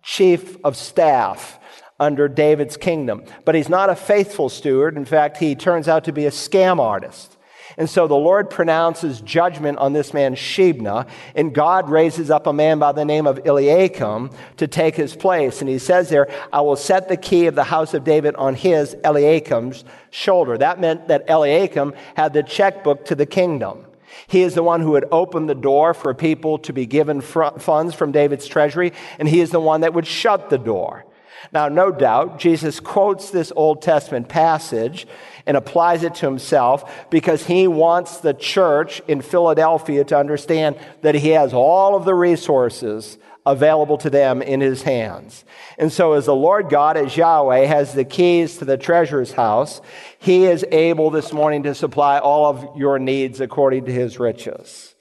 chief 0.02 0.58
of 0.64 0.76
staff 0.76 1.60
under 2.00 2.28
David's 2.28 2.78
kingdom. 2.78 3.24
But 3.46 3.56
he's 3.56 3.70
not 3.70 3.90
a 3.90 3.96
faithful 3.96 4.50
steward. 4.50 4.98
In 4.98 5.06
fact, 5.06 5.38
he 5.38 5.56
turns 5.56 5.88
out 5.88 6.04
to 6.06 6.12
be 6.12 6.26
a 6.26 6.32
scam 6.32 6.80
artist. 6.80 7.37
And 7.80 7.88
so 7.88 8.08
the 8.08 8.16
Lord 8.16 8.50
pronounces 8.50 9.22
judgment 9.22 9.78
on 9.78 9.94
this 9.94 10.12
man 10.12 10.34
Shebna, 10.34 11.08
and 11.36 11.54
God 11.54 11.92
raises 11.92 12.32
up 12.32 12.48
a 12.48 12.54
man 12.54 12.80
by 12.80 12.92
the 12.92 13.06
name 13.06 13.28
of 13.28 13.46
Eliakim 13.46 14.32
to 14.58 14.68
take 14.68 14.96
his 14.96 15.16
place. 15.16 15.62
And 15.62 15.70
he 15.70 15.78
says 15.78 16.10
there, 16.10 16.28
I 16.52 16.62
will 16.62 16.76
set 16.76 17.08
the 17.08 17.18
key 17.18 17.46
of 17.46 17.54
the 17.54 17.64
house 17.64 17.94
of 17.94 18.04
David 18.04 18.36
on 18.36 18.56
his, 18.56 18.96
Eliakim's, 19.04 19.86
shoulder. 20.10 20.58
That 20.58 20.80
meant 20.80 21.10
that 21.10 21.30
Eliakim 21.30 21.94
had 22.16 22.34
the 22.34 22.42
checkbook 22.42 23.06
to 23.06 23.16
the 23.16 23.28
kingdom. 23.28 23.86
He 24.26 24.42
is 24.42 24.56
the 24.56 24.64
one 24.64 24.82
who 24.82 24.92
would 24.92 25.06
open 25.12 25.46
the 25.46 25.54
door 25.54 25.94
for 25.94 26.14
people 26.16 26.58
to 26.60 26.74
be 26.74 26.88
given 26.88 27.22
fr- 27.22 27.60
funds 27.60 27.94
from 27.94 28.12
David's 28.12 28.48
treasury, 28.48 28.94
and 29.20 29.28
he 29.28 29.40
is 29.40 29.52
the 29.52 29.60
one 29.60 29.82
that 29.82 29.94
would 29.94 30.08
shut 30.08 30.50
the 30.50 30.58
door. 30.58 31.06
Now, 31.52 31.68
no 31.68 31.92
doubt, 31.92 32.40
Jesus 32.40 32.80
quotes 32.80 33.30
this 33.30 33.52
Old 33.56 33.82
Testament 33.82 34.28
passage 34.28 35.08
and 35.46 35.56
applies 35.56 36.04
it 36.04 36.16
to 36.16 36.26
himself 36.26 37.10
because 37.10 37.46
he 37.46 37.68
wants 37.68 38.18
the 38.18 38.34
church 38.34 39.02
in 39.08 39.22
Philadelphia 39.22 40.04
to 40.06 40.18
understand 40.18 40.78
that 41.02 41.16
he 41.16 41.30
has 41.30 41.54
all 41.54 41.96
of 41.96 42.06
the 42.06 42.16
resources 42.16 43.18
available 43.46 43.98
to 43.98 44.10
them 44.10 44.42
in 44.42 44.60
his 44.60 44.84
hands. 44.84 45.46
And 45.78 45.92
so, 45.92 46.14
as 46.14 46.26
the 46.26 46.36
Lord 46.36 46.70
God, 46.70 46.98
as 46.98 47.16
Yahweh, 47.16 47.66
has 47.66 47.94
the 47.94 48.04
keys 48.04 48.58
to 48.58 48.66
the 48.66 48.78
treasurer's 48.78 49.32
house, 49.32 49.80
he 50.20 50.46
is 50.46 50.66
able 50.72 51.10
this 51.10 51.32
morning 51.32 51.64
to 51.64 51.74
supply 51.74 52.20
all 52.20 52.46
of 52.46 52.78
your 52.78 53.00
needs 53.00 53.40
according 53.40 53.86
to 53.86 53.94
his 53.94 54.20
riches. 54.20 54.96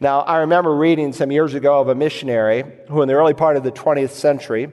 Now, 0.00 0.20
I 0.20 0.38
remember 0.38 0.76
reading 0.76 1.12
some 1.12 1.32
years 1.32 1.54
ago 1.54 1.80
of 1.80 1.88
a 1.88 1.94
missionary 1.94 2.62
who, 2.88 3.02
in 3.02 3.08
the 3.08 3.14
early 3.14 3.34
part 3.34 3.56
of 3.56 3.64
the 3.64 3.72
20th 3.72 4.10
century, 4.10 4.70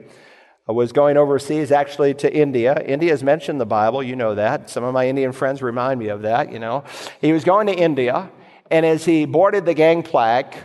was 0.73 0.91
going 0.91 1.15
overseas, 1.15 1.71
actually 1.71 2.15
to 2.15 2.33
India. 2.33 2.81
India 2.83 3.13
is 3.13 3.23
mentioned 3.23 3.61
the 3.61 3.65
Bible, 3.65 4.01
you 4.01 4.15
know 4.15 4.33
that. 4.33 4.69
Some 4.69 4.83
of 4.83 4.93
my 4.93 5.07
Indian 5.07 5.31
friends 5.31 5.61
remind 5.61 5.99
me 5.99 6.07
of 6.07 6.23
that, 6.23 6.51
you 6.51 6.57
know. 6.57 6.83
He 7.21 7.33
was 7.33 7.43
going 7.43 7.67
to 7.67 7.73
India, 7.73 8.31
and 8.71 8.85
as 8.85 9.05
he 9.05 9.25
boarded 9.25 9.65
the 9.65 9.75
gangplank 9.75 10.55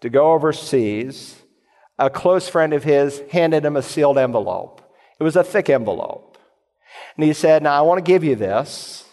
to 0.00 0.08
go 0.08 0.32
overseas, 0.32 1.42
a 1.98 2.08
close 2.08 2.48
friend 2.48 2.72
of 2.72 2.84
his 2.84 3.20
handed 3.32 3.64
him 3.64 3.76
a 3.76 3.82
sealed 3.82 4.18
envelope. 4.18 4.80
It 5.18 5.24
was 5.24 5.36
a 5.36 5.44
thick 5.44 5.68
envelope. 5.68 6.38
And 7.16 7.24
he 7.24 7.32
said, 7.32 7.62
Now 7.62 7.76
I 7.76 7.80
want 7.82 7.98
to 7.98 8.08
give 8.08 8.24
you 8.24 8.36
this, 8.36 9.04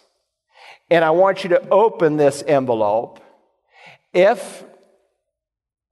and 0.91 1.03
I 1.03 1.09
want 1.09 1.43
you 1.43 1.49
to 1.49 1.69
open 1.69 2.17
this 2.17 2.43
envelope. 2.45 3.19
If 4.13 4.63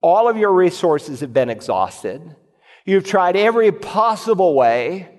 all 0.02 0.30
of 0.30 0.38
your 0.38 0.52
resources 0.52 1.22
have 1.22 1.34
been 1.34 1.50
exhausted, 1.50 2.36
You've 2.88 3.04
tried 3.04 3.36
every 3.36 3.74
possible 3.74 4.56
way 4.56 5.10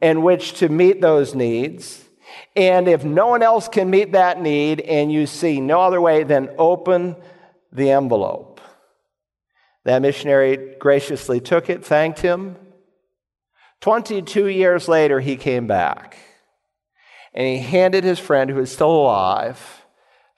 in 0.00 0.22
which 0.22 0.52
to 0.60 0.68
meet 0.68 1.00
those 1.00 1.34
needs. 1.34 2.08
And 2.54 2.86
if 2.86 3.04
no 3.04 3.26
one 3.26 3.42
else 3.42 3.68
can 3.68 3.90
meet 3.90 4.12
that 4.12 4.40
need 4.40 4.80
and 4.80 5.12
you 5.12 5.26
see 5.26 5.60
no 5.60 5.80
other 5.80 6.00
way, 6.00 6.22
then 6.22 6.50
open 6.58 7.16
the 7.72 7.90
envelope. 7.90 8.60
That 9.84 10.00
missionary 10.00 10.76
graciously 10.78 11.40
took 11.40 11.68
it, 11.68 11.84
thanked 11.84 12.20
him. 12.20 12.56
22 13.80 14.46
years 14.46 14.86
later, 14.86 15.18
he 15.18 15.34
came 15.34 15.66
back 15.66 16.16
and 17.34 17.44
he 17.44 17.58
handed 17.58 18.04
his 18.04 18.20
friend, 18.20 18.48
who 18.48 18.60
is 18.60 18.70
still 18.70 18.92
alive, 18.92 19.82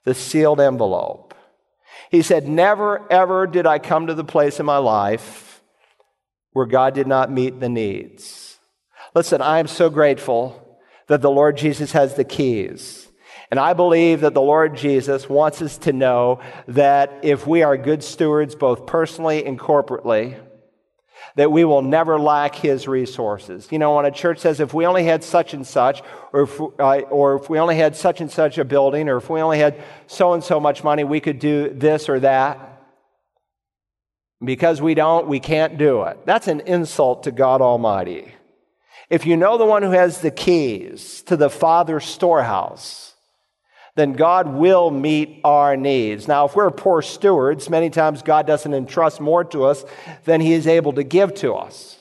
the 0.05 0.15
sealed 0.15 0.61
envelope. 0.61 1.35
He 2.11 2.23
said, 2.23 2.49
Never, 2.49 3.07
ever 3.13 3.47
did 3.47 3.67
I 3.67 3.79
come 3.79 4.07
to 4.07 4.15
the 4.15 4.25
place 4.25 4.59
in 4.59 4.65
my 4.65 4.79
life 4.79 5.44
where 6.55 6.65
God 6.65 6.95
did 6.95 7.07
not 7.07 7.31
meet 7.31 7.61
the 7.61 7.69
needs. 7.69 8.59
Listen, 9.15 9.43
I 9.43 9.59
am 9.59 9.67
so 9.67 9.91
grateful 9.91 10.81
that 11.09 11.21
the 11.21 11.31
Lord 11.31 11.59
Jesus 11.59 11.93
has 11.93 12.15
the 12.15 12.25
keys. 12.25 13.09
And 13.51 13.61
I 13.61 13.75
believe 13.75 14.23
that 14.23 14.35
the 14.35 14.41
Lord 14.41 14.77
Jesus 14.77 15.29
wants 15.29 15.61
us 15.61 15.77
to 15.79 15.93
know 15.93 16.41
that 16.67 17.21
if 17.23 17.47
we 17.47 17.63
are 17.63 17.77
good 17.77 18.03
stewards, 18.03 18.55
both 18.55 18.87
personally 18.87 19.45
and 19.45 19.59
corporately, 19.59 20.41
that 21.37 21.51
we 21.51 21.65
will 21.65 21.83
never 21.83 22.19
lack 22.19 22.55
his 22.55 22.87
resources. 22.87 23.69
You 23.71 23.79
know, 23.79 23.97
when 23.97 24.07
a 24.07 24.11
church 24.11 24.39
says, 24.39 24.61
if 24.61 24.73
we 24.73 24.87
only 24.87 25.05
had 25.05 25.23
such 25.25 25.55
and 25.55 25.67
such, 25.67 26.03
or 26.33 26.43
if, 26.43 26.61
uh, 26.61 27.01
or 27.11 27.37
if 27.37 27.51
we 27.51 27.59
only 27.59 27.77
had 27.77 27.97
such 27.97 28.21
and 28.21 28.31
such 28.31 28.59
a 28.59 28.65
building, 28.65 29.09
or 29.09 29.17
if 29.17 29.29
we 29.29 29.41
only 29.41 29.59
had 29.59 29.83
so 30.07 30.33
and 30.33 30.43
so 30.43 30.61
much 30.61 30.85
money, 30.85 31.05
we 31.05 31.21
could 31.21 31.39
do 31.39 31.71
this 31.71 32.09
or 32.09 32.21
that. 32.21 32.74
Because 34.43 34.83
we 34.83 34.95
don't, 34.95 35.27
we 35.27 35.41
can't 35.41 35.79
do 35.79 36.03
it. 36.03 36.19
That's 36.27 36.49
an 36.49 36.61
insult 36.61 37.25
to 37.25 37.33
God 37.33 37.61
Almighty. 37.61 38.35
If 39.11 39.27
you 39.27 39.37
know 39.37 39.59
the 39.59 39.67
one 39.67 39.83
who 39.83 39.91
has 39.91 40.21
the 40.21 40.31
keys 40.31 41.23
to 41.23 41.37
the 41.37 41.51
Father's 41.51 42.05
storehouse, 42.05 43.15
then 43.97 44.15
God 44.15 44.55
will 44.55 44.91
meet 44.91 45.41
our 45.45 45.77
needs. 45.77 46.27
Now, 46.27 46.47
if 46.47 46.57
we're 46.57 46.71
poor 46.71 47.01
stewards, 47.01 47.71
many 47.71 47.91
times 47.91 48.23
God 48.23 48.47
doesn't 48.47 48.75
entrust 48.75 49.21
more 49.21 49.45
to 49.45 49.65
us 49.65 49.85
than 50.25 50.41
He 50.41 50.53
is 50.53 50.67
able 50.67 50.93
to 50.95 51.05
give 51.05 51.35
to 51.37 51.55
us. 51.55 51.99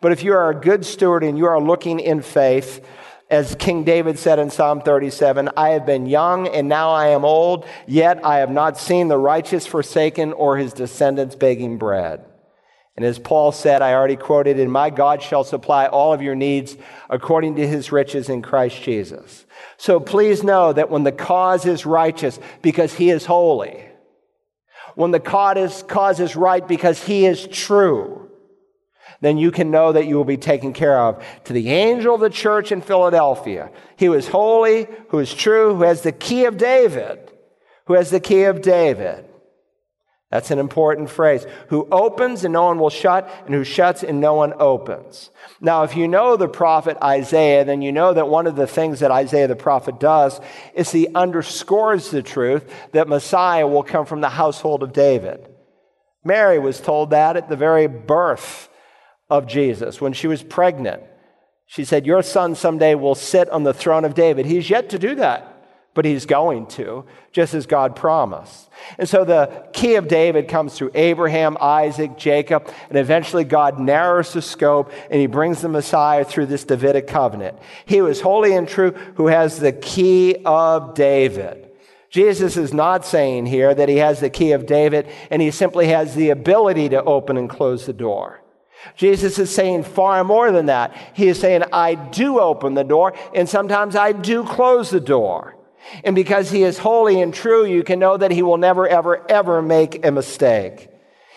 But 0.00 0.12
if 0.12 0.22
you 0.22 0.32
are 0.32 0.50
a 0.50 0.60
good 0.60 0.86
steward 0.86 1.24
and 1.24 1.36
you 1.36 1.46
are 1.46 1.60
looking 1.60 2.00
in 2.00 2.22
faith, 2.22 2.84
as 3.30 3.54
King 3.54 3.84
David 3.84 4.18
said 4.18 4.40
in 4.40 4.50
Psalm 4.50 4.80
37, 4.80 5.50
I 5.56 5.70
have 5.70 5.86
been 5.86 6.06
young 6.06 6.48
and 6.48 6.68
now 6.68 6.90
I 6.90 7.08
am 7.08 7.24
old, 7.24 7.64
yet 7.86 8.24
I 8.24 8.38
have 8.38 8.50
not 8.50 8.76
seen 8.76 9.06
the 9.06 9.16
righteous 9.16 9.66
forsaken 9.66 10.32
or 10.32 10.56
his 10.56 10.72
descendants 10.72 11.36
begging 11.36 11.78
bread. 11.78 12.24
And 12.96 13.06
as 13.06 13.20
Paul 13.20 13.52
said, 13.52 13.80
I 13.80 13.94
already 13.94 14.16
quoted, 14.16 14.58
and 14.58 14.70
my 14.70 14.90
God 14.90 15.22
shall 15.22 15.44
supply 15.44 15.86
all 15.86 16.12
of 16.12 16.20
your 16.20 16.34
needs 16.34 16.76
according 17.08 17.56
to 17.56 17.66
his 17.66 17.92
riches 17.92 18.28
in 18.28 18.42
Christ 18.42 18.82
Jesus. 18.82 19.46
So 19.78 20.00
please 20.00 20.42
know 20.42 20.72
that 20.72 20.90
when 20.90 21.04
the 21.04 21.12
cause 21.12 21.64
is 21.64 21.86
righteous 21.86 22.38
because 22.60 22.92
he 22.92 23.10
is 23.10 23.24
holy, 23.24 23.84
when 24.96 25.12
the 25.12 25.20
cause 25.20 26.20
is 26.20 26.36
right 26.36 26.66
because 26.66 27.02
he 27.04 27.24
is 27.24 27.46
true, 27.46 28.19
then 29.20 29.36
you 29.36 29.50
can 29.50 29.70
know 29.70 29.92
that 29.92 30.06
you 30.06 30.16
will 30.16 30.24
be 30.24 30.36
taken 30.36 30.72
care 30.72 30.98
of. 30.98 31.24
To 31.44 31.52
the 31.52 31.70
angel 31.70 32.14
of 32.14 32.20
the 32.20 32.30
church 32.30 32.72
in 32.72 32.80
Philadelphia, 32.80 33.70
he 33.96 34.08
was 34.08 34.28
holy, 34.28 34.86
who 35.08 35.18
is 35.18 35.34
true, 35.34 35.74
who 35.74 35.82
has 35.82 36.02
the 36.02 36.12
key 36.12 36.46
of 36.46 36.56
David, 36.56 37.30
who 37.86 37.94
has 37.94 38.10
the 38.10 38.20
key 38.20 38.44
of 38.44 38.62
David. 38.62 39.26
That's 40.30 40.52
an 40.52 40.60
important 40.60 41.10
phrase. 41.10 41.44
Who 41.70 41.88
opens 41.90 42.44
and 42.44 42.52
no 42.52 42.66
one 42.66 42.78
will 42.78 42.88
shut, 42.88 43.28
and 43.46 43.54
who 43.54 43.64
shuts 43.64 44.04
and 44.04 44.20
no 44.20 44.34
one 44.34 44.54
opens. 44.58 45.30
Now, 45.60 45.82
if 45.82 45.96
you 45.96 46.06
know 46.06 46.36
the 46.36 46.48
prophet 46.48 46.96
Isaiah, 47.02 47.64
then 47.64 47.82
you 47.82 47.90
know 47.90 48.14
that 48.14 48.28
one 48.28 48.46
of 48.46 48.54
the 48.54 48.68
things 48.68 49.00
that 49.00 49.10
Isaiah 49.10 49.48
the 49.48 49.56
prophet 49.56 49.98
does 49.98 50.40
is 50.72 50.92
he 50.92 51.08
underscores 51.14 52.10
the 52.10 52.22
truth 52.22 52.72
that 52.92 53.08
Messiah 53.08 53.66
will 53.66 53.82
come 53.82 54.06
from 54.06 54.20
the 54.20 54.28
household 54.28 54.84
of 54.84 54.92
David. 54.92 55.48
Mary 56.24 56.60
was 56.60 56.80
told 56.80 57.10
that 57.10 57.36
at 57.36 57.48
the 57.48 57.56
very 57.56 57.88
birth 57.88 58.69
of 59.30 59.46
Jesus 59.46 60.00
when 60.00 60.12
she 60.12 60.26
was 60.26 60.42
pregnant. 60.42 61.02
She 61.66 61.84
said, 61.84 62.04
Your 62.04 62.22
son 62.22 62.56
someday 62.56 62.96
will 62.96 63.14
sit 63.14 63.48
on 63.48 63.62
the 63.62 63.72
throne 63.72 64.04
of 64.04 64.14
David. 64.14 64.44
He's 64.44 64.68
yet 64.68 64.90
to 64.90 64.98
do 64.98 65.14
that, 65.14 65.62
but 65.94 66.04
he's 66.04 66.26
going 66.26 66.66
to, 66.66 67.04
just 67.30 67.54
as 67.54 67.66
God 67.66 67.94
promised. 67.94 68.68
And 68.98 69.08
so 69.08 69.24
the 69.24 69.66
key 69.72 69.94
of 69.94 70.08
David 70.08 70.48
comes 70.48 70.74
through 70.74 70.90
Abraham, 70.94 71.56
Isaac, 71.60 72.18
Jacob, 72.18 72.68
and 72.88 72.98
eventually 72.98 73.44
God 73.44 73.78
narrows 73.78 74.32
the 74.32 74.42
scope 74.42 74.90
and 75.10 75.20
he 75.20 75.28
brings 75.28 75.62
the 75.62 75.68
Messiah 75.68 76.24
through 76.24 76.46
this 76.46 76.64
Davidic 76.64 77.06
covenant. 77.06 77.56
He 77.86 78.02
was 78.02 78.20
holy 78.20 78.52
and 78.54 78.68
true 78.68 78.90
who 79.14 79.28
has 79.28 79.60
the 79.60 79.72
key 79.72 80.42
of 80.44 80.94
David. 80.94 81.70
Jesus 82.08 82.56
is 82.56 82.74
not 82.74 83.06
saying 83.06 83.46
here 83.46 83.72
that 83.72 83.88
he 83.88 83.98
has 83.98 84.18
the 84.18 84.30
key 84.30 84.50
of 84.50 84.66
David 84.66 85.06
and 85.30 85.40
he 85.40 85.52
simply 85.52 85.86
has 85.86 86.16
the 86.16 86.30
ability 86.30 86.88
to 86.88 87.04
open 87.04 87.36
and 87.36 87.48
close 87.48 87.86
the 87.86 87.92
door. 87.92 88.42
Jesus 88.96 89.38
is 89.38 89.54
saying 89.54 89.84
far 89.84 90.24
more 90.24 90.50
than 90.52 90.66
that. 90.66 90.96
He 91.14 91.28
is 91.28 91.38
saying, 91.38 91.64
I 91.72 91.94
do 91.94 92.40
open 92.40 92.74
the 92.74 92.84
door, 92.84 93.14
and 93.34 93.48
sometimes 93.48 93.96
I 93.96 94.12
do 94.12 94.44
close 94.44 94.90
the 94.90 95.00
door. 95.00 95.56
And 96.04 96.14
because 96.14 96.50
he 96.50 96.62
is 96.62 96.78
holy 96.78 97.20
and 97.20 97.32
true, 97.32 97.64
you 97.64 97.82
can 97.82 97.98
know 97.98 98.16
that 98.16 98.30
he 98.30 98.42
will 98.42 98.58
never, 98.58 98.86
ever, 98.86 99.28
ever 99.30 99.62
make 99.62 100.04
a 100.04 100.10
mistake. 100.10 100.88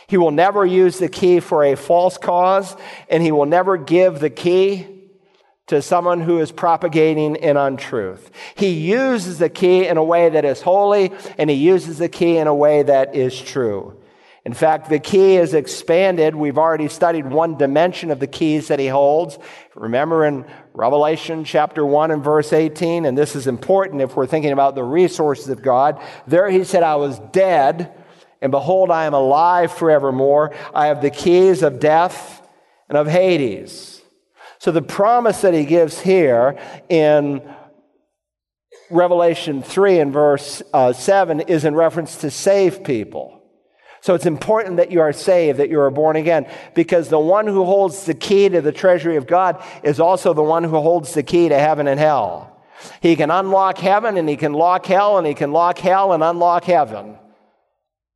He 0.08 0.18
will 0.18 0.32
never 0.32 0.66
use 0.66 1.00
the 1.00 1.10
key 1.10 1.40
for 1.40 1.64
a 1.64 1.76
false 1.76 2.18
cause, 2.18 2.76
and 3.10 3.24
he 3.24 3.32
will 3.32 3.46
never 3.46 3.78
give 3.78 4.20
the 4.20 4.30
key 4.30 4.88
to 5.68 5.82
someone 5.82 6.20
who 6.20 6.40
is 6.40 6.52
propagating 6.52 7.38
an 7.38 7.56
untruth. 7.56 8.30
He 8.56 8.70
uses 8.70 9.40
the 9.40 9.50
key 9.50 9.88
in 9.88 9.98
a 9.98 10.04
way 10.04 10.30
that 10.30 10.46
is 10.46 10.62
holy, 10.62 11.12
and 11.38 11.50
he 11.50 11.56
uses 11.56 11.98
the 11.98 12.10
key 12.10 12.38
in 12.38 12.48
a 12.48 12.56
way 12.56 12.84
that 12.84 13.16
is 13.16 13.40
true. 13.40 13.98
In 14.46 14.54
fact, 14.54 14.90
the 14.90 15.00
key 15.00 15.38
is 15.38 15.54
expanded. 15.54 16.36
We've 16.36 16.58
already 16.58 16.90
studied 16.90 17.26
one 17.26 17.58
dimension 17.58 18.12
of 18.12 18.20
the 18.20 18.28
keys 18.28 18.68
that 18.68 18.80
he 18.80 18.88
holds. 18.88 19.40
Remember 19.74 20.26
in 20.26 20.46
Revelation 20.74 21.46
chapter 21.46 21.86
1 21.86 22.12
and 22.12 22.22
verse 22.22 22.52
18, 22.52 23.06
and 23.06 23.18
this 23.18 23.38
is 23.38 23.48
important 23.48 24.02
if 24.02 24.18
we're 24.18 24.28
thinking 24.28 24.52
about 24.52 24.76
the 24.76 24.84
resources 24.84 25.48
of 25.48 25.62
God. 25.62 26.02
There 26.28 26.50
he 26.50 26.66
said, 26.66 26.84
I 26.84 26.98
was 26.98 27.20
dead, 27.32 27.94
and 28.42 28.52
behold, 28.52 28.92
I 28.92 29.06
am 29.06 29.14
alive 29.14 29.72
forevermore. 29.72 30.54
I 30.76 30.88
have 30.88 31.02
the 31.02 31.10
keys 31.10 31.64
of 31.64 31.80
death 31.80 32.46
and 32.90 32.98
of 32.98 33.08
Hades. 33.08 34.02
So 34.60 34.72
the 34.72 34.82
promise 34.82 35.42
that 35.42 35.54
he 35.54 35.64
gives 35.64 36.02
here 36.02 36.60
in 36.90 37.42
Revelation 38.90 39.64
3 39.64 40.00
and 40.00 40.12
verse 40.12 40.62
uh, 40.74 40.92
7 40.92 41.42
is 41.42 41.64
in 41.64 41.76
reference 41.76 42.18
to 42.18 42.30
save 42.30 42.84
people. 42.84 43.43
So 44.04 44.16
it's 44.16 44.26
important 44.26 44.76
that 44.76 44.92
you 44.92 45.00
are 45.00 45.14
saved, 45.14 45.60
that 45.60 45.70
you 45.70 45.80
are 45.80 45.90
born 45.90 46.18
again, 46.18 46.46
because 46.74 47.08
the 47.08 47.18
one 47.18 47.48
who 47.48 47.64
holds 47.64 48.04
the 48.04 48.14
key 48.14 48.50
to 48.50 48.60
the 48.60 48.74
treasury 48.74 49.16
of 49.16 49.28
God 49.28 49.64
is 49.82 49.98
also 49.98 50.34
the 50.34 50.44
one 50.44 50.66
who 50.66 50.72
holds 50.72 51.14
the 51.14 51.24
key 51.24 51.48
to 51.48 51.58
heaven 51.58 51.88
and 51.88 51.98
hell. 51.98 52.62
He 53.00 53.16
can 53.16 53.32
unlock 53.32 53.78
heaven 53.78 54.18
and 54.18 54.28
he 54.28 54.36
can 54.36 54.52
lock 54.52 54.86
hell 54.86 55.18
and 55.18 55.26
he 55.26 55.34
can 55.34 55.54
lock 55.54 55.78
hell 55.78 56.12
and 56.12 56.22
unlock 56.22 56.66
heaven 56.66 57.18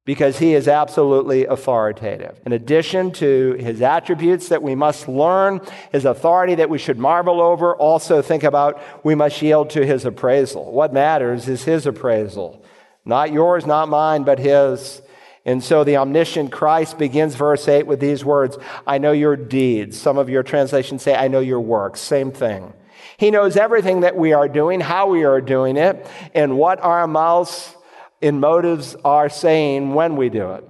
because 0.04 0.40
he 0.40 0.56
is 0.56 0.68
absolutely 0.68 1.46
authoritative. 1.46 2.38
In 2.46 2.52
addition 2.52 3.14
to 3.14 3.54
his 3.54 3.82
attributes 3.82 4.50
that 4.50 4.62
we 4.62 4.76
must 4.76 5.08
learn, 5.08 5.62
his 5.94 6.04
authority 6.04 6.56
that 6.56 6.70
we 6.70 6.80
should 6.80 7.00
marvel 7.00 7.40
over, 7.40 7.74
also 7.74 8.22
think 8.22 8.44
about 8.44 9.06
we 9.06 9.16
must 9.16 9.42
yield 9.42 9.70
to 9.70 9.86
his 9.86 10.04
appraisal. 10.04 10.70
What 10.70 10.92
matters 10.92 11.48
is 11.48 11.64
his 11.64 11.86
appraisal. 11.86 12.62
Not 13.06 13.32
yours, 13.32 13.66
not 13.66 13.88
mine, 13.88 14.24
but 14.24 14.38
his. 14.38 15.02
And 15.48 15.64
so 15.64 15.86
the 15.86 15.96
omniscient 15.96 16.52
Christ 16.52 16.98
begins 16.98 17.36
verse 17.36 17.70
8 17.70 17.88
with 17.88 18.02
these 18.02 18.24
words 18.26 18.58
I 18.86 18.98
know 18.98 19.14
your 19.14 19.38
deeds. 19.38 19.98
Some 19.98 20.18
of 20.18 20.30
your 20.30 20.44
translations 20.44 21.02
say, 21.02 21.16
I 21.16 21.30
know 21.30 21.40
your 21.40 21.62
works. 21.62 22.02
Same 22.02 22.32
thing. 22.32 22.74
He 23.16 23.32
knows 23.32 23.56
everything 23.56 24.02
that 24.02 24.18
we 24.18 24.34
are 24.34 24.50
doing, 24.50 24.82
how 24.82 25.10
we 25.10 25.24
are 25.24 25.42
doing 25.42 25.78
it, 25.78 26.06
and 26.36 26.58
what 26.58 26.82
our 26.82 27.08
mouths 27.08 27.76
and 28.22 28.42
motives 28.42 28.96
are 29.06 29.30
saying 29.30 29.94
when 29.94 30.18
we 30.18 30.30
do 30.30 30.52
it. 30.52 30.70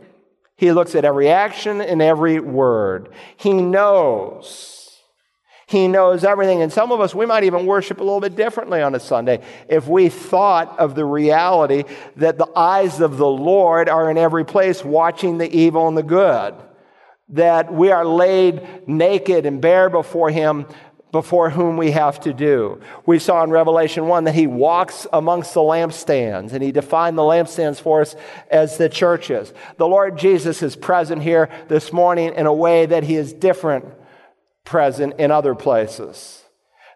He 0.57 0.71
looks 0.71 0.93
at 0.93 1.05
every 1.05 1.29
action 1.29 1.81
and 1.81 2.01
every 2.01 2.39
word. 2.39 3.09
He 3.35 3.53
knows. 3.53 4.86
He 5.67 5.89
knows 5.89 6.23
everything. 6.23 6.61
And 6.61 6.71
some 6.71 6.93
of 6.93 7.01
us, 7.01 7.13
we 7.13 7.25
might 7.25 7.43
even 7.43 7.65
worship 7.65 7.99
a 7.99 8.03
little 8.03 8.21
bit 8.21 8.37
differently 8.37 8.81
on 8.81 8.95
a 8.95 9.01
Sunday 9.01 9.41
if 9.67 9.85
we 9.85 10.07
thought 10.07 10.79
of 10.79 10.95
the 10.95 11.03
reality 11.03 11.83
that 12.15 12.37
the 12.37 12.49
eyes 12.55 13.01
of 13.01 13.17
the 13.17 13.27
Lord 13.27 13.89
are 13.89 14.09
in 14.09 14.17
every 14.17 14.45
place, 14.45 14.83
watching 14.83 15.37
the 15.37 15.53
evil 15.53 15.89
and 15.89 15.97
the 15.97 16.03
good. 16.03 16.55
That 17.29 17.73
we 17.73 17.91
are 17.91 18.05
laid 18.05 18.87
naked 18.87 19.45
and 19.45 19.59
bare 19.59 19.89
before 19.89 20.29
Him, 20.29 20.67
before 21.11 21.49
whom 21.49 21.75
we 21.75 21.91
have 21.91 22.21
to 22.21 22.33
do. 22.33 22.79
We 23.05 23.19
saw 23.19 23.43
in 23.43 23.49
Revelation 23.49 24.07
1 24.07 24.23
that 24.23 24.35
He 24.35 24.47
walks 24.47 25.05
amongst 25.11 25.53
the 25.53 25.59
lampstands, 25.59 26.53
and 26.53 26.63
He 26.63 26.71
defined 26.71 27.17
the 27.17 27.23
lampstands 27.23 27.81
for 27.81 27.99
us 27.99 28.15
as 28.49 28.77
the 28.77 28.87
churches. 28.87 29.53
The 29.75 29.87
Lord 29.87 30.17
Jesus 30.17 30.63
is 30.63 30.77
present 30.77 31.23
here 31.23 31.49
this 31.67 31.91
morning 31.91 32.35
in 32.35 32.45
a 32.45 32.53
way 32.53 32.85
that 32.85 33.03
He 33.03 33.17
is 33.17 33.33
different 33.33 33.83
present 34.67 35.13
in 35.17 35.31
other 35.31 35.55
places. 35.55 36.43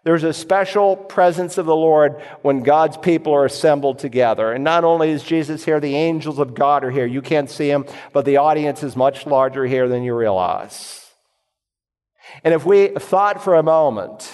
There's 0.04 0.24
a 0.24 0.32
special 0.32 0.94
presence 0.94 1.56
of 1.58 1.66
the 1.66 1.74
Lord 1.74 2.20
when 2.42 2.62
God's 2.62 2.98
people 2.98 3.32
are 3.34 3.46
assembled 3.46 3.98
together. 3.98 4.52
And 4.52 4.62
not 4.62 4.84
only 4.84 5.10
is 5.10 5.22
Jesus 5.22 5.64
here, 5.64 5.80
the 5.80 5.94
angels 5.94 6.38
of 6.38 6.54
God 6.54 6.84
are 6.84 6.90
here. 6.90 7.06
You 7.06 7.22
can't 7.22 7.48
see 7.48 7.68
them, 7.68 7.86
but 8.12 8.24
the 8.24 8.36
audience 8.36 8.82
is 8.82 8.94
much 8.94 9.26
larger 9.26 9.64
here 9.64 9.88
than 9.88 10.02
you 10.02 10.14
realize. 10.14 11.08
And 12.44 12.52
if 12.52 12.66
we 12.66 12.88
thought 12.88 13.42
for 13.42 13.54
a 13.54 13.62
moment 13.62 14.30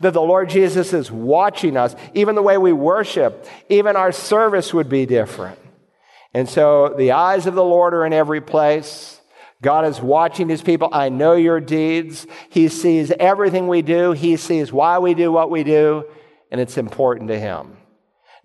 that 0.00 0.12
the 0.12 0.20
Lord 0.20 0.50
Jesus 0.50 0.92
is 0.92 1.10
watching 1.10 1.76
us, 1.76 1.96
even 2.14 2.34
the 2.34 2.42
way 2.42 2.58
we 2.58 2.72
worship, 2.72 3.46
even 3.68 3.96
our 3.96 4.12
service 4.12 4.72
would 4.72 4.88
be 4.88 5.06
different. 5.06 5.58
And 6.34 6.48
so 6.48 6.94
the 6.96 7.12
eyes 7.12 7.46
of 7.46 7.54
the 7.54 7.64
Lord 7.64 7.94
are 7.94 8.04
in 8.06 8.12
every 8.12 8.40
place. 8.40 9.17
God 9.60 9.86
is 9.86 10.00
watching 10.00 10.48
his 10.48 10.62
people. 10.62 10.88
I 10.92 11.08
know 11.08 11.34
your 11.34 11.60
deeds. 11.60 12.26
He 12.48 12.68
sees 12.68 13.10
everything 13.18 13.66
we 13.66 13.82
do. 13.82 14.12
He 14.12 14.36
sees 14.36 14.72
why 14.72 14.98
we 14.98 15.14
do 15.14 15.32
what 15.32 15.50
we 15.50 15.64
do, 15.64 16.04
and 16.50 16.60
it's 16.60 16.78
important 16.78 17.28
to 17.28 17.38
him. 17.38 17.76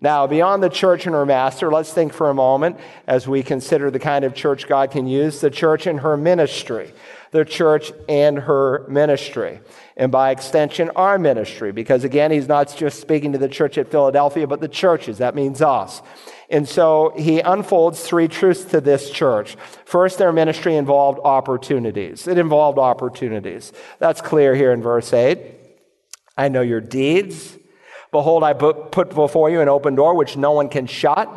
Now, 0.00 0.26
beyond 0.26 0.62
the 0.62 0.68
church 0.68 1.06
and 1.06 1.14
her 1.14 1.24
master, 1.24 1.72
let's 1.72 1.92
think 1.92 2.12
for 2.12 2.28
a 2.28 2.34
moment 2.34 2.78
as 3.06 3.28
we 3.28 3.42
consider 3.42 3.90
the 3.90 3.98
kind 3.98 4.24
of 4.24 4.34
church 4.34 4.66
God 4.68 4.90
can 4.90 5.06
use 5.06 5.40
the 5.40 5.50
church 5.50 5.86
and 5.86 6.00
her 6.00 6.16
ministry. 6.16 6.92
The 7.30 7.44
church 7.44 7.90
and 8.08 8.38
her 8.38 8.86
ministry. 8.88 9.60
And 9.96 10.12
by 10.12 10.30
extension, 10.30 10.90
our 10.94 11.18
ministry, 11.18 11.72
because 11.72 12.04
again, 12.04 12.30
he's 12.32 12.48
not 12.48 12.76
just 12.76 13.00
speaking 13.00 13.32
to 13.32 13.38
the 13.38 13.48
church 13.48 13.78
at 13.78 13.90
Philadelphia, 13.90 14.46
but 14.46 14.60
the 14.60 14.68
churches. 14.68 15.18
That 15.18 15.34
means 15.34 15.62
us. 15.62 16.02
And 16.50 16.68
so 16.68 17.12
he 17.16 17.40
unfolds 17.40 18.02
three 18.02 18.28
truths 18.28 18.64
to 18.66 18.80
this 18.80 19.10
church. 19.10 19.56
First, 19.84 20.18
their 20.18 20.32
ministry 20.32 20.76
involved 20.76 21.20
opportunities. 21.24 22.28
It 22.28 22.38
involved 22.38 22.78
opportunities. 22.78 23.72
That's 23.98 24.20
clear 24.20 24.54
here 24.54 24.72
in 24.72 24.82
verse 24.82 25.12
8. 25.12 25.54
I 26.36 26.48
know 26.48 26.60
your 26.60 26.80
deeds. 26.80 27.56
Behold, 28.10 28.44
I 28.44 28.52
put 28.52 29.14
before 29.14 29.50
you 29.50 29.60
an 29.60 29.68
open 29.68 29.94
door 29.94 30.14
which 30.14 30.36
no 30.36 30.52
one 30.52 30.68
can 30.68 30.86
shut. 30.86 31.28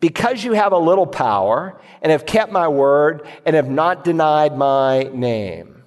Because 0.00 0.44
you 0.44 0.52
have 0.52 0.72
a 0.72 0.78
little 0.78 1.06
power 1.06 1.80
and 2.02 2.12
have 2.12 2.26
kept 2.26 2.52
my 2.52 2.68
word 2.68 3.26
and 3.46 3.56
have 3.56 3.70
not 3.70 4.04
denied 4.04 4.56
my 4.56 5.04
name. 5.04 5.84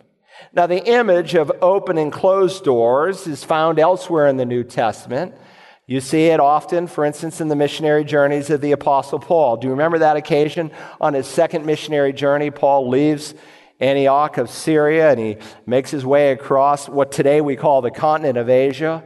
Now, 0.52 0.66
the 0.66 0.84
image 0.84 1.36
of 1.36 1.52
open 1.62 2.00
and 2.00 2.12
closed 2.12 2.64
doors 2.64 3.28
is 3.28 3.44
found 3.44 3.78
elsewhere 3.78 4.28
in 4.28 4.38
the 4.38 4.46
New 4.46 4.64
Testament. 4.64 5.36
You 5.90 6.02
see 6.02 6.28
it 6.28 6.40
often, 6.40 6.86
for 6.86 7.04
instance, 7.04 7.42
in 7.42 7.48
the 7.48 7.56
missionary 7.56 8.04
journeys 8.04 8.52
of 8.52 8.62
the 8.62 8.74
Apostle 8.74 9.18
Paul. 9.18 9.58
Do 9.58 9.66
you 9.66 9.72
remember 9.72 9.98
that 9.98 10.18
occasion 10.18 10.70
on 11.02 11.16
his 11.16 11.26
second 11.26 11.66
missionary 11.66 12.14
journey? 12.14 12.52
Paul 12.52 12.90
leaves 12.90 13.34
Antioch 13.80 14.38
of 14.38 14.52
Syria 14.52 15.10
and 15.10 15.20
he 15.20 15.38
makes 15.66 15.90
his 15.90 16.06
way 16.06 16.32
across 16.32 16.88
what 16.88 17.12
today 17.12 17.42
we 17.42 17.56
call 17.56 17.82
the 17.82 17.90
continent 17.90 18.38
of 18.38 18.52
Asia. 18.52 19.04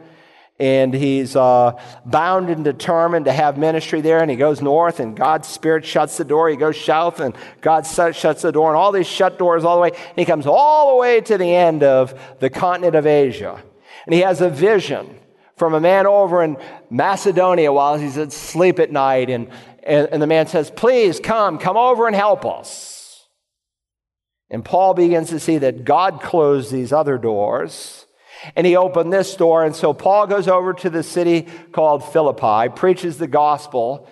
And 0.59 0.93
he's 0.93 1.37
uh, 1.37 1.81
bound 2.03 2.49
and 2.49 2.65
determined 2.65 3.25
to 3.25 3.31
have 3.31 3.57
ministry 3.57 4.01
there. 4.01 4.19
And 4.19 4.29
he 4.29 4.35
goes 4.35 4.61
north, 4.61 4.99
and 4.99 5.15
God's 5.15 5.47
Spirit 5.47 5.85
shuts 5.85 6.17
the 6.17 6.25
door. 6.25 6.49
He 6.49 6.57
goes 6.57 6.77
south, 6.77 7.21
and 7.21 7.33
God 7.61 7.87
shuts 7.87 8.41
the 8.41 8.51
door. 8.51 8.67
And 8.67 8.77
all 8.77 8.91
these 8.91 9.07
shut 9.07 9.39
doors 9.39 9.63
all 9.63 9.77
the 9.77 9.81
way. 9.81 9.91
And 9.91 10.17
he 10.17 10.25
comes 10.25 10.45
all 10.45 10.91
the 10.91 10.99
way 10.99 11.21
to 11.21 11.37
the 11.37 11.55
end 11.55 11.81
of 11.81 12.13
the 12.39 12.49
continent 12.49 12.95
of 12.95 13.07
Asia. 13.07 13.63
And 14.05 14.13
he 14.13 14.19
has 14.19 14.41
a 14.41 14.49
vision 14.49 15.17
from 15.57 15.73
a 15.73 15.79
man 15.79 16.07
over 16.07 16.43
in 16.43 16.57
Macedonia 16.89 17.71
while 17.71 17.97
he's 17.97 18.17
asleep 18.17 18.79
at 18.79 18.91
night. 18.91 19.29
And, 19.29 19.49
and, 19.83 20.07
and 20.11 20.21
the 20.21 20.27
man 20.27 20.47
says, 20.47 20.71
Please 20.71 21.19
come, 21.19 21.57
come 21.57 21.77
over 21.77 22.07
and 22.07 22.15
help 22.15 22.45
us. 22.45 23.27
And 24.49 24.63
Paul 24.63 24.93
begins 24.93 25.29
to 25.29 25.39
see 25.39 25.57
that 25.59 25.83
God 25.83 26.21
closed 26.21 26.71
these 26.71 26.93
other 26.93 27.17
doors 27.17 28.05
and 28.55 28.67
he 28.67 28.75
opened 28.75 29.11
this 29.11 29.35
door. 29.35 29.63
And 29.63 29.75
so 29.75 29.93
Paul 29.93 30.27
goes 30.27 30.47
over 30.47 30.73
to 30.73 30.89
the 30.89 31.03
city 31.03 31.47
called 31.71 32.03
Philippi, 32.03 32.69
preaches 32.75 33.17
the 33.17 33.27
gospel. 33.27 34.07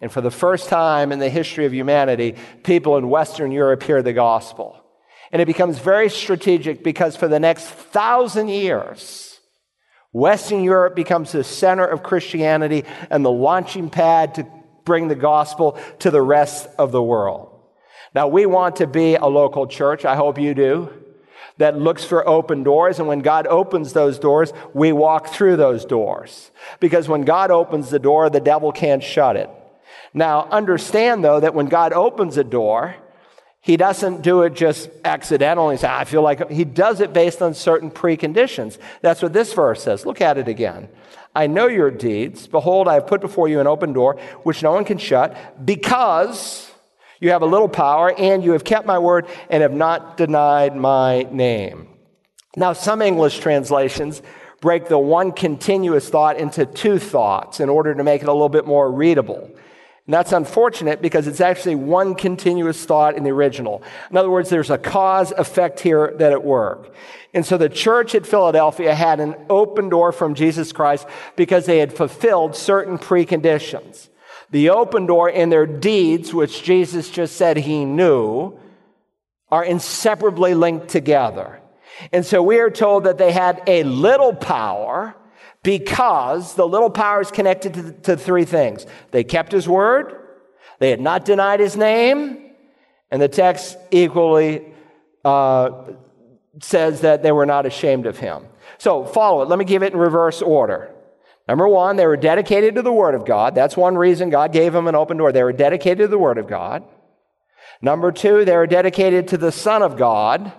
And 0.00 0.10
for 0.12 0.20
the 0.20 0.30
first 0.30 0.68
time 0.68 1.12
in 1.12 1.18
the 1.18 1.30
history 1.30 1.66
of 1.66 1.74
humanity, 1.74 2.36
people 2.62 2.96
in 2.96 3.08
Western 3.08 3.52
Europe 3.52 3.82
hear 3.82 4.02
the 4.02 4.12
gospel. 4.12 4.76
And 5.32 5.40
it 5.40 5.46
becomes 5.46 5.78
very 5.78 6.10
strategic 6.10 6.82
because 6.82 7.16
for 7.16 7.28
the 7.28 7.40
next 7.40 7.66
thousand 7.66 8.48
years, 8.48 9.29
Western 10.12 10.64
Europe 10.64 10.96
becomes 10.96 11.32
the 11.32 11.44
center 11.44 11.86
of 11.86 12.02
Christianity 12.02 12.84
and 13.10 13.24
the 13.24 13.30
launching 13.30 13.90
pad 13.90 14.34
to 14.34 14.46
bring 14.84 15.08
the 15.08 15.14
gospel 15.14 15.78
to 16.00 16.10
the 16.10 16.22
rest 16.22 16.68
of 16.78 16.90
the 16.90 17.02
world. 17.02 17.48
Now, 18.14 18.26
we 18.26 18.44
want 18.46 18.76
to 18.76 18.86
be 18.86 19.14
a 19.14 19.26
local 19.26 19.66
church. 19.66 20.04
I 20.04 20.16
hope 20.16 20.38
you 20.38 20.54
do. 20.54 20.92
That 21.58 21.78
looks 21.78 22.04
for 22.04 22.26
open 22.26 22.62
doors. 22.64 22.98
And 22.98 23.06
when 23.06 23.20
God 23.20 23.46
opens 23.46 23.92
those 23.92 24.18
doors, 24.18 24.52
we 24.72 24.92
walk 24.92 25.28
through 25.28 25.56
those 25.56 25.84
doors. 25.84 26.50
Because 26.80 27.08
when 27.08 27.22
God 27.22 27.50
opens 27.50 27.90
the 27.90 27.98
door, 27.98 28.30
the 28.30 28.40
devil 28.40 28.72
can't 28.72 29.02
shut 29.02 29.36
it. 29.36 29.50
Now, 30.12 30.48
understand 30.50 31.22
though 31.22 31.38
that 31.38 31.54
when 31.54 31.66
God 31.66 31.92
opens 31.92 32.36
a 32.36 32.44
door, 32.44 32.96
he 33.60 33.76
doesn't 33.76 34.22
do 34.22 34.42
it 34.42 34.54
just 34.54 34.88
accidentally. 35.04 35.76
Say, 35.76 35.88
I 35.88 36.04
feel 36.04 36.22
like 36.22 36.50
he 36.50 36.64
does 36.64 37.00
it 37.00 37.12
based 37.12 37.42
on 37.42 37.54
certain 37.54 37.90
preconditions. 37.90 38.78
That's 39.02 39.20
what 39.20 39.32
this 39.32 39.52
verse 39.52 39.82
says. 39.82 40.06
Look 40.06 40.20
at 40.20 40.38
it 40.38 40.48
again. 40.48 40.88
I 41.34 41.46
know 41.46 41.68
your 41.68 41.90
deeds. 41.90 42.46
Behold, 42.46 42.88
I 42.88 42.94
have 42.94 43.06
put 43.06 43.20
before 43.20 43.48
you 43.48 43.60
an 43.60 43.66
open 43.66 43.92
door 43.92 44.18
which 44.42 44.62
no 44.62 44.72
one 44.72 44.84
can 44.84 44.98
shut 44.98 45.36
because 45.64 46.72
you 47.20 47.30
have 47.30 47.42
a 47.42 47.46
little 47.46 47.68
power 47.68 48.12
and 48.18 48.42
you 48.42 48.52
have 48.52 48.64
kept 48.64 48.86
my 48.86 48.98
word 48.98 49.26
and 49.50 49.62
have 49.62 49.74
not 49.74 50.16
denied 50.16 50.74
my 50.74 51.22
name. 51.30 51.86
Now, 52.56 52.72
some 52.72 53.02
English 53.02 53.38
translations 53.38 54.22
break 54.60 54.88
the 54.88 54.98
one 54.98 55.32
continuous 55.32 56.08
thought 56.08 56.36
into 56.38 56.66
two 56.66 56.98
thoughts 56.98 57.60
in 57.60 57.68
order 57.68 57.94
to 57.94 58.02
make 58.02 58.22
it 58.22 58.28
a 58.28 58.32
little 58.32 58.48
bit 58.48 58.66
more 58.66 58.90
readable. 58.90 59.50
And 60.06 60.14
that's 60.14 60.32
unfortunate 60.32 61.02
because 61.02 61.26
it's 61.26 61.40
actually 61.40 61.74
one 61.74 62.14
continuous 62.14 62.84
thought 62.84 63.16
in 63.16 63.22
the 63.22 63.30
original. 63.30 63.82
In 64.10 64.16
other 64.16 64.30
words, 64.30 64.50
there's 64.50 64.70
a 64.70 64.78
cause 64.78 65.30
effect 65.32 65.80
here 65.80 66.14
that 66.18 66.32
at 66.32 66.42
work. 66.42 66.94
And 67.32 67.46
so 67.46 67.56
the 67.56 67.68
church 67.68 68.14
at 68.14 68.26
Philadelphia 68.26 68.94
had 68.94 69.20
an 69.20 69.36
open 69.48 69.88
door 69.88 70.10
from 70.10 70.34
Jesus 70.34 70.72
Christ 70.72 71.06
because 71.36 71.66
they 71.66 71.78
had 71.78 71.92
fulfilled 71.92 72.56
certain 72.56 72.98
preconditions. 72.98 74.08
The 74.50 74.70
open 74.70 75.06
door 75.06 75.30
in 75.30 75.50
their 75.50 75.66
deeds, 75.66 76.34
which 76.34 76.64
Jesus 76.64 77.08
just 77.08 77.36
said 77.36 77.56
he 77.56 77.84
knew, 77.84 78.58
are 79.48 79.64
inseparably 79.64 80.54
linked 80.54 80.88
together. 80.88 81.60
And 82.12 82.24
so 82.24 82.42
we 82.42 82.58
are 82.58 82.70
told 82.70 83.04
that 83.04 83.18
they 83.18 83.30
had 83.30 83.62
a 83.66 83.84
little 83.84 84.34
power 84.34 85.14
because 85.62 86.54
the 86.54 86.66
little 86.66 86.90
power 86.90 87.20
is 87.20 87.30
connected 87.30 87.74
to, 87.74 87.92
to 87.92 88.16
three 88.16 88.44
things. 88.44 88.86
They 89.10 89.24
kept 89.24 89.52
his 89.52 89.68
word, 89.68 90.16
they 90.78 90.90
had 90.90 91.00
not 91.00 91.24
denied 91.24 91.60
his 91.60 91.76
name, 91.76 92.52
and 93.10 93.20
the 93.20 93.28
text 93.28 93.76
equally 93.90 94.72
uh, 95.24 95.92
says 96.62 97.02
that 97.02 97.22
they 97.22 97.32
were 97.32 97.46
not 97.46 97.66
ashamed 97.66 98.06
of 98.06 98.18
him. 98.18 98.46
So 98.78 99.04
follow 99.04 99.42
it. 99.42 99.48
Let 99.48 99.58
me 99.58 99.64
give 99.64 99.82
it 99.82 99.92
in 99.92 99.98
reverse 99.98 100.40
order. 100.40 100.94
Number 101.46 101.66
one, 101.66 101.96
they 101.96 102.06
were 102.06 102.16
dedicated 102.16 102.76
to 102.76 102.82
the 102.82 102.92
Word 102.92 103.14
of 103.14 103.24
God. 103.24 103.54
That's 103.54 103.76
one 103.76 103.98
reason 103.98 104.30
God 104.30 104.52
gave 104.52 104.72
them 104.72 104.86
an 104.86 104.94
open 104.94 105.16
door. 105.16 105.32
They 105.32 105.42
were 105.42 105.52
dedicated 105.52 105.98
to 105.98 106.08
the 106.08 106.18
Word 106.18 106.38
of 106.38 106.46
God. 106.46 106.84
Number 107.82 108.12
two, 108.12 108.44
they 108.44 108.56
were 108.56 108.66
dedicated 108.66 109.28
to 109.28 109.38
the 109.38 109.50
Son 109.50 109.82
of 109.82 109.96
God. 109.96 110.52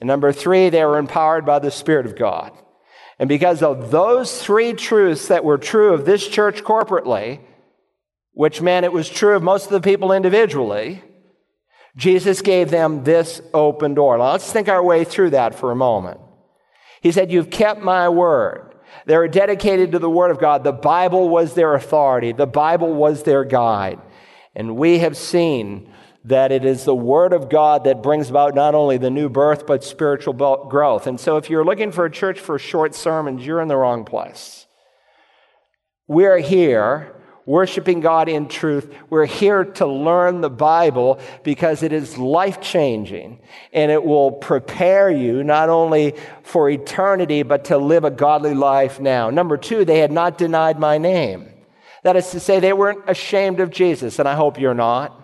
And 0.00 0.06
number 0.06 0.32
three, 0.32 0.70
they 0.70 0.84
were 0.84 0.98
empowered 0.98 1.44
by 1.44 1.58
the 1.58 1.70
Spirit 1.70 2.06
of 2.06 2.16
God. 2.16 2.56
And 3.18 3.28
because 3.28 3.62
of 3.62 3.90
those 3.90 4.42
three 4.42 4.72
truths 4.72 5.28
that 5.28 5.44
were 5.44 5.58
true 5.58 5.94
of 5.94 6.04
this 6.04 6.26
church 6.26 6.62
corporately, 6.62 7.40
which 8.32 8.60
meant 8.60 8.84
it 8.84 8.92
was 8.92 9.08
true 9.08 9.36
of 9.36 9.42
most 9.42 9.66
of 9.66 9.72
the 9.72 9.80
people 9.80 10.12
individually, 10.12 11.02
Jesus 11.96 12.42
gave 12.42 12.70
them 12.70 13.04
this 13.04 13.40
open 13.52 13.94
door. 13.94 14.18
Now 14.18 14.32
let's 14.32 14.52
think 14.52 14.68
our 14.68 14.82
way 14.82 15.04
through 15.04 15.30
that 15.30 15.54
for 15.54 15.70
a 15.70 15.76
moment. 15.76 16.20
He 17.00 17.12
said, 17.12 17.30
You've 17.30 17.50
kept 17.50 17.80
my 17.80 18.08
word. 18.08 18.74
They 19.06 19.16
were 19.16 19.28
dedicated 19.28 19.92
to 19.92 19.98
the 19.98 20.10
word 20.10 20.30
of 20.30 20.40
God. 20.40 20.64
The 20.64 20.72
Bible 20.72 21.28
was 21.28 21.54
their 21.54 21.74
authority, 21.74 22.32
the 22.32 22.46
Bible 22.46 22.92
was 22.92 23.22
their 23.22 23.44
guide. 23.44 24.00
And 24.56 24.76
we 24.76 24.98
have 24.98 25.16
seen 25.16 25.92
that 26.24 26.52
it 26.52 26.64
is 26.64 26.84
the 26.84 26.94
Word 26.94 27.32
of 27.32 27.50
God 27.50 27.84
that 27.84 28.02
brings 28.02 28.30
about 28.30 28.54
not 28.54 28.74
only 28.74 28.96
the 28.96 29.10
new 29.10 29.28
birth, 29.28 29.66
but 29.66 29.84
spiritual 29.84 30.32
growth. 30.68 31.06
And 31.06 31.20
so 31.20 31.36
if 31.36 31.50
you're 31.50 31.64
looking 31.64 31.92
for 31.92 32.06
a 32.06 32.10
church 32.10 32.40
for 32.40 32.58
short 32.58 32.94
sermons, 32.94 33.44
you're 33.44 33.60
in 33.60 33.68
the 33.68 33.76
wrong 33.76 34.04
place. 34.04 34.66
We're 36.06 36.38
here 36.38 37.14
worshiping 37.46 38.00
God 38.00 38.28
in 38.28 38.48
truth. 38.48 38.94
We're 39.10 39.26
here 39.26 39.64
to 39.64 39.86
learn 39.86 40.40
the 40.40 40.50
Bible 40.50 41.20
because 41.42 41.82
it 41.82 41.92
is 41.92 42.16
life 42.16 42.60
changing 42.60 43.40
and 43.72 43.90
it 43.90 44.02
will 44.02 44.32
prepare 44.32 45.10
you 45.10 45.44
not 45.44 45.68
only 45.68 46.14
for 46.42 46.70
eternity, 46.70 47.42
but 47.42 47.66
to 47.66 47.78
live 47.78 48.04
a 48.04 48.10
godly 48.10 48.54
life 48.54 49.00
now. 49.00 49.30
Number 49.30 49.56
two, 49.56 49.84
they 49.84 49.98
had 49.98 50.12
not 50.12 50.38
denied 50.38 50.78
my 50.78 50.98
name. 50.98 51.48
That 52.02 52.16
is 52.16 52.30
to 52.30 52.40
say, 52.40 52.60
they 52.60 52.72
weren't 52.72 53.08
ashamed 53.08 53.60
of 53.60 53.70
Jesus, 53.70 54.18
and 54.18 54.28
I 54.28 54.34
hope 54.34 54.60
you're 54.60 54.74
not. 54.74 55.23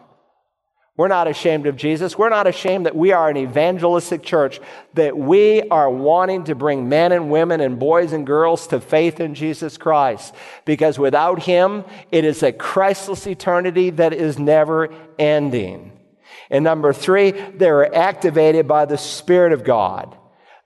We're 1.01 1.09
not 1.09 1.29
ashamed 1.29 1.67
of 1.67 1.77
Jesus. 1.77 2.19
We're 2.19 2.29
not 2.29 2.47
ashamed 2.47 2.85
that 2.85 2.95
we 2.95 3.13
are 3.13 3.31
an 3.31 3.39
evangelistic 3.39 4.23
church, 4.23 4.61
that 4.93 5.17
we 5.17 5.63
are 5.63 5.89
wanting 5.89 6.45
to 6.45 6.55
bring 6.55 6.91
men 6.91 7.13
and 7.13 7.31
women 7.31 7.63
and 7.63 7.79
boys 7.79 8.13
and 8.13 8.27
girls 8.27 8.67
to 8.67 8.83
faith 8.83 9.19
in 9.19 9.35
Jesus 9.35 9.79
Christ. 9.79 10.35
Because 10.67 10.99
without 10.99 11.43
Him, 11.43 11.87
it 12.13 12.27
is 12.27 12.43
a 12.43 12.53
Christless 12.53 13.27
eternity 13.27 13.89
that 13.89 14.13
is 14.13 14.39
never 14.39 14.93
ending. 15.19 15.99
And 16.51 16.65
number 16.65 16.93
three, 16.93 17.31
they 17.31 17.71
are 17.71 17.95
activated 17.95 18.69
by 18.69 18.85
the 18.85 18.99
Spirit 18.99 19.53
of 19.55 19.65
God. 19.65 20.15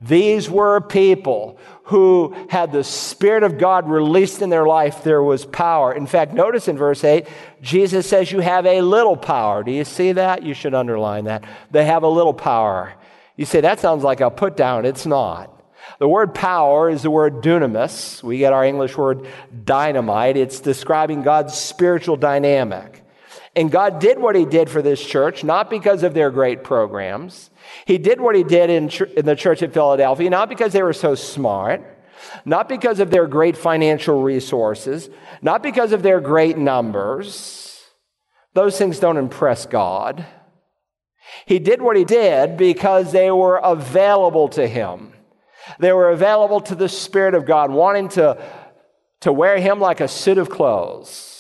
These 0.01 0.51
were 0.51 0.81
people 0.81 1.61
who 1.85 2.35
had 2.49 2.73
the 2.73 2.83
Spirit 2.83 3.43
of 3.43 3.59
God 3.59 3.89
released 3.89 4.41
in 4.41 4.49
their 4.49 4.67
life. 4.67 5.05
There 5.05 5.23
was 5.23 5.45
power. 5.45 5.93
In 5.93 6.07
fact, 6.07 6.33
notice 6.33 6.67
in 6.67 6.79
verse 6.79 7.05
8, 7.05 7.27
Jesus 7.61 8.09
says, 8.09 8.33
You 8.33 8.41
have 8.41 8.65
a 8.65 8.81
little 8.81 9.17
power. 9.17 9.63
Do 9.63 9.71
you 9.71 9.85
see 9.85 10.13
that? 10.13 10.43
You 10.43 10.55
should 10.55 10.75
underline 10.75 11.25
that. 11.25 11.45
They 11.71 11.85
have 11.85 12.03
a 12.03 12.09
little 12.09 12.33
power. 12.33 12.95
You 13.37 13.45
say, 13.45 13.61
That 13.61 13.81
sounds 13.81 14.03
like 14.03 14.21
a 14.21 14.31
put 14.31 14.57
down. 14.57 14.87
It's 14.87 15.05
not. 15.05 15.51
The 15.99 16.09
word 16.09 16.35
power 16.35 16.89
is 16.89 17.03
the 17.03 17.11
word 17.11 17.43
dunamis. 17.43 18.23
We 18.23 18.39
get 18.39 18.55
our 18.55 18.65
English 18.65 18.97
word 18.97 19.27
dynamite. 19.65 20.39
It's 20.39 20.61
describing 20.61 21.23
God's 21.23 21.55
spiritual 21.55 22.17
dynamic. 22.17 23.04
And 23.57 23.71
God 23.71 24.01
did 24.01 24.19
what 24.19 24.35
He 24.35 24.45
did 24.45 24.69
for 24.69 24.83
this 24.83 25.05
church, 25.05 25.45
not 25.45 25.71
because 25.71 26.03
of 26.03 26.15
their 26.15 26.31
great 26.31 26.65
programs. 26.65 27.51
He 27.87 27.99
did 27.99 28.21
what 28.21 28.35
He 28.35 28.43
did 28.43 28.71
in, 28.71 28.91
in 29.17 29.25
the 29.25 29.37
church 29.37 29.63
at 29.63 29.73
Philadelphia, 29.73 30.29
not 30.29 30.49
because 30.49 30.73
they 30.73 30.83
were 30.83 30.93
so 30.93 31.15
smart, 31.15 31.83
not 32.45 32.69
because 32.69 32.99
of 32.99 33.11
their 33.11 33.27
great 33.27 33.57
financial 33.57 34.23
resources, 34.23 35.09
not 35.41 35.63
because 35.63 35.93
of 35.93 36.03
their 36.03 36.21
great 36.21 36.59
numbers. 36.59 37.81
Those 38.55 38.77
things 38.77 38.99
don't 38.99 39.17
impress 39.17 39.67
God. 39.67 40.27
He 41.47 41.59
did 41.59 41.81
what 41.81 41.97
He 41.97 42.05
did 42.05 42.57
because 42.57 43.13
they 43.13 43.31
were 43.31 43.59
available 43.59 44.49
to 44.51 44.67
Him. 44.67 45.13
They 45.79 45.93
were 45.93 46.11
available 46.11 46.61
to 46.63 46.75
the 46.75 46.89
Spirit 46.89 47.35
of 47.35 47.47
God, 47.47 47.71
wanting 47.71 48.09
to, 48.11 48.43
to 49.21 49.33
wear 49.33 49.59
Him 49.59 49.81
like 49.81 50.01
a 50.01 50.09
suit 50.09 50.39
of 50.39 50.51
clothes. 50.51 51.34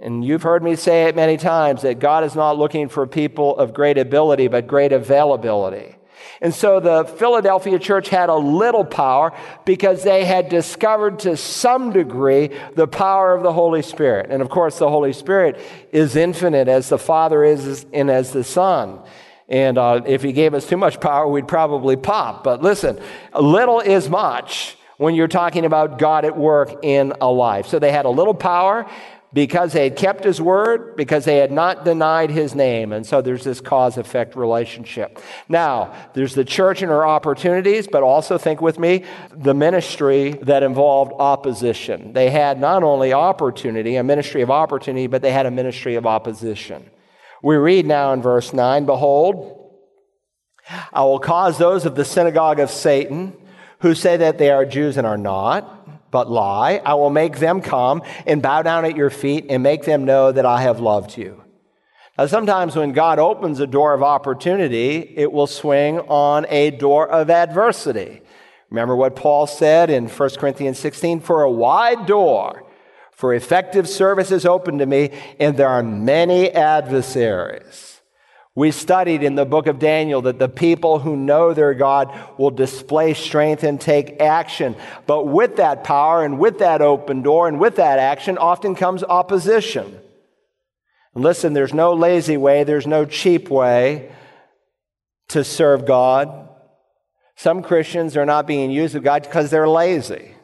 And 0.00 0.24
you've 0.24 0.42
heard 0.42 0.62
me 0.62 0.74
say 0.76 1.04
it 1.04 1.16
many 1.16 1.36
times 1.36 1.82
that 1.82 1.98
God 1.98 2.24
is 2.24 2.34
not 2.34 2.56
looking 2.56 2.88
for 2.88 3.06
people 3.06 3.56
of 3.56 3.74
great 3.74 3.98
ability, 3.98 4.48
but 4.48 4.66
great 4.66 4.92
availability. 4.92 5.96
And 6.40 6.54
so 6.54 6.80
the 6.80 7.04
Philadelphia 7.04 7.78
church 7.78 8.08
had 8.08 8.28
a 8.28 8.34
little 8.34 8.84
power 8.84 9.32
because 9.64 10.02
they 10.02 10.24
had 10.24 10.48
discovered 10.48 11.20
to 11.20 11.36
some 11.36 11.92
degree 11.92 12.50
the 12.74 12.88
power 12.88 13.34
of 13.34 13.42
the 13.42 13.52
Holy 13.52 13.82
Spirit. 13.82 14.30
And 14.30 14.40
of 14.40 14.48
course, 14.48 14.78
the 14.78 14.88
Holy 14.88 15.12
Spirit 15.12 15.60
is 15.92 16.16
infinite 16.16 16.68
as 16.68 16.88
the 16.88 16.98
Father 16.98 17.44
is 17.44 17.86
and 17.92 18.10
as 18.10 18.32
the 18.32 18.44
Son. 18.44 19.00
And 19.48 19.76
uh, 19.76 20.00
if 20.06 20.22
He 20.22 20.32
gave 20.32 20.54
us 20.54 20.66
too 20.66 20.76
much 20.76 21.00
power, 21.00 21.28
we'd 21.28 21.48
probably 21.48 21.96
pop. 21.96 22.44
But 22.44 22.62
listen, 22.62 22.98
little 23.38 23.80
is 23.80 24.08
much 24.08 24.76
when 24.96 25.14
you're 25.14 25.28
talking 25.28 25.64
about 25.64 25.98
God 25.98 26.24
at 26.24 26.36
work 26.36 26.82
in 26.82 27.12
a 27.20 27.28
life. 27.28 27.66
So 27.66 27.78
they 27.78 27.92
had 27.92 28.06
a 28.06 28.10
little 28.10 28.34
power 28.34 28.88
because 29.32 29.72
they 29.72 29.84
had 29.84 29.96
kept 29.96 30.24
his 30.24 30.40
word, 30.40 30.94
because 30.96 31.24
they 31.24 31.38
had 31.38 31.50
not 31.50 31.84
denied 31.84 32.30
his 32.30 32.54
name. 32.54 32.92
And 32.92 33.06
so 33.06 33.22
there's 33.22 33.44
this 33.44 33.60
cause 33.60 33.96
effect 33.96 34.36
relationship. 34.36 35.18
Now, 35.48 35.94
there's 36.12 36.34
the 36.34 36.44
church 36.44 36.82
and 36.82 36.90
her 36.90 37.06
opportunities, 37.06 37.86
but 37.86 38.02
also 38.02 38.36
think 38.36 38.60
with 38.60 38.78
me 38.78 39.04
the 39.34 39.54
ministry 39.54 40.32
that 40.42 40.62
involved 40.62 41.12
opposition. 41.18 42.12
They 42.12 42.28
had 42.28 42.60
not 42.60 42.82
only 42.82 43.12
opportunity, 43.12 43.96
a 43.96 44.02
ministry 44.02 44.42
of 44.42 44.50
opportunity, 44.50 45.06
but 45.06 45.22
they 45.22 45.32
had 45.32 45.46
a 45.46 45.50
ministry 45.50 45.94
of 45.94 46.06
opposition. 46.06 46.90
We 47.42 47.56
read 47.56 47.86
now 47.86 48.12
in 48.12 48.20
verse 48.20 48.52
9 48.52 48.84
Behold, 48.84 49.58
I 50.92 51.02
will 51.04 51.18
cause 51.18 51.58
those 51.58 51.86
of 51.86 51.94
the 51.94 52.04
synagogue 52.04 52.60
of 52.60 52.70
Satan 52.70 53.36
who 53.80 53.94
say 53.94 54.16
that 54.16 54.38
they 54.38 54.50
are 54.50 54.64
Jews 54.64 54.96
and 54.96 55.06
are 55.06 55.18
not 55.18 55.81
but 56.12 56.30
lie. 56.30 56.80
I 56.84 56.94
will 56.94 57.10
make 57.10 57.40
them 57.40 57.60
come 57.60 58.02
and 58.24 58.40
bow 58.40 58.62
down 58.62 58.84
at 58.84 58.96
your 58.96 59.10
feet 59.10 59.46
and 59.48 59.64
make 59.64 59.84
them 59.84 60.04
know 60.04 60.30
that 60.30 60.46
I 60.46 60.62
have 60.62 60.78
loved 60.78 61.18
you. 61.18 61.42
Now, 62.16 62.26
sometimes 62.26 62.76
when 62.76 62.92
God 62.92 63.18
opens 63.18 63.58
a 63.58 63.66
door 63.66 63.94
of 63.94 64.02
opportunity, 64.02 65.14
it 65.16 65.32
will 65.32 65.48
swing 65.48 65.98
on 66.00 66.46
a 66.50 66.70
door 66.70 67.08
of 67.08 67.30
adversity. 67.30 68.20
Remember 68.70 68.94
what 68.94 69.16
Paul 69.16 69.46
said 69.46 69.90
in 69.90 70.08
1 70.08 70.30
Corinthians 70.36 70.78
16 70.78 71.20
For 71.20 71.42
a 71.42 71.50
wide 71.50 72.06
door 72.06 72.64
for 73.12 73.32
effective 73.32 73.88
service 73.88 74.30
is 74.30 74.44
open 74.44 74.78
to 74.78 74.86
me, 74.86 75.10
and 75.40 75.56
there 75.56 75.68
are 75.68 75.82
many 75.82 76.50
adversaries. 76.50 78.01
We 78.54 78.70
studied 78.70 79.22
in 79.22 79.34
the 79.34 79.46
book 79.46 79.66
of 79.66 79.78
Daniel 79.78 80.22
that 80.22 80.38
the 80.38 80.48
people 80.48 80.98
who 80.98 81.16
know 81.16 81.54
their 81.54 81.72
God 81.72 82.12
will 82.36 82.50
display 82.50 83.14
strength 83.14 83.62
and 83.62 83.80
take 83.80 84.20
action. 84.20 84.76
But 85.06 85.26
with 85.26 85.56
that 85.56 85.84
power 85.84 86.22
and 86.22 86.38
with 86.38 86.58
that 86.58 86.82
open 86.82 87.22
door 87.22 87.48
and 87.48 87.58
with 87.58 87.76
that 87.76 87.98
action 87.98 88.36
often 88.36 88.74
comes 88.74 89.02
opposition. 89.02 89.98
Listen, 91.14 91.54
there's 91.54 91.72
no 91.72 91.94
lazy 91.94 92.36
way, 92.36 92.64
there's 92.64 92.86
no 92.86 93.06
cheap 93.06 93.48
way 93.48 94.12
to 95.28 95.44
serve 95.44 95.86
God. 95.86 96.48
Some 97.36 97.62
Christians 97.62 98.18
are 98.18 98.26
not 98.26 98.46
being 98.46 98.70
used 98.70 98.94
of 98.94 99.02
God 99.02 99.22
because 99.22 99.50
they're 99.50 99.68
lazy. 99.68 100.34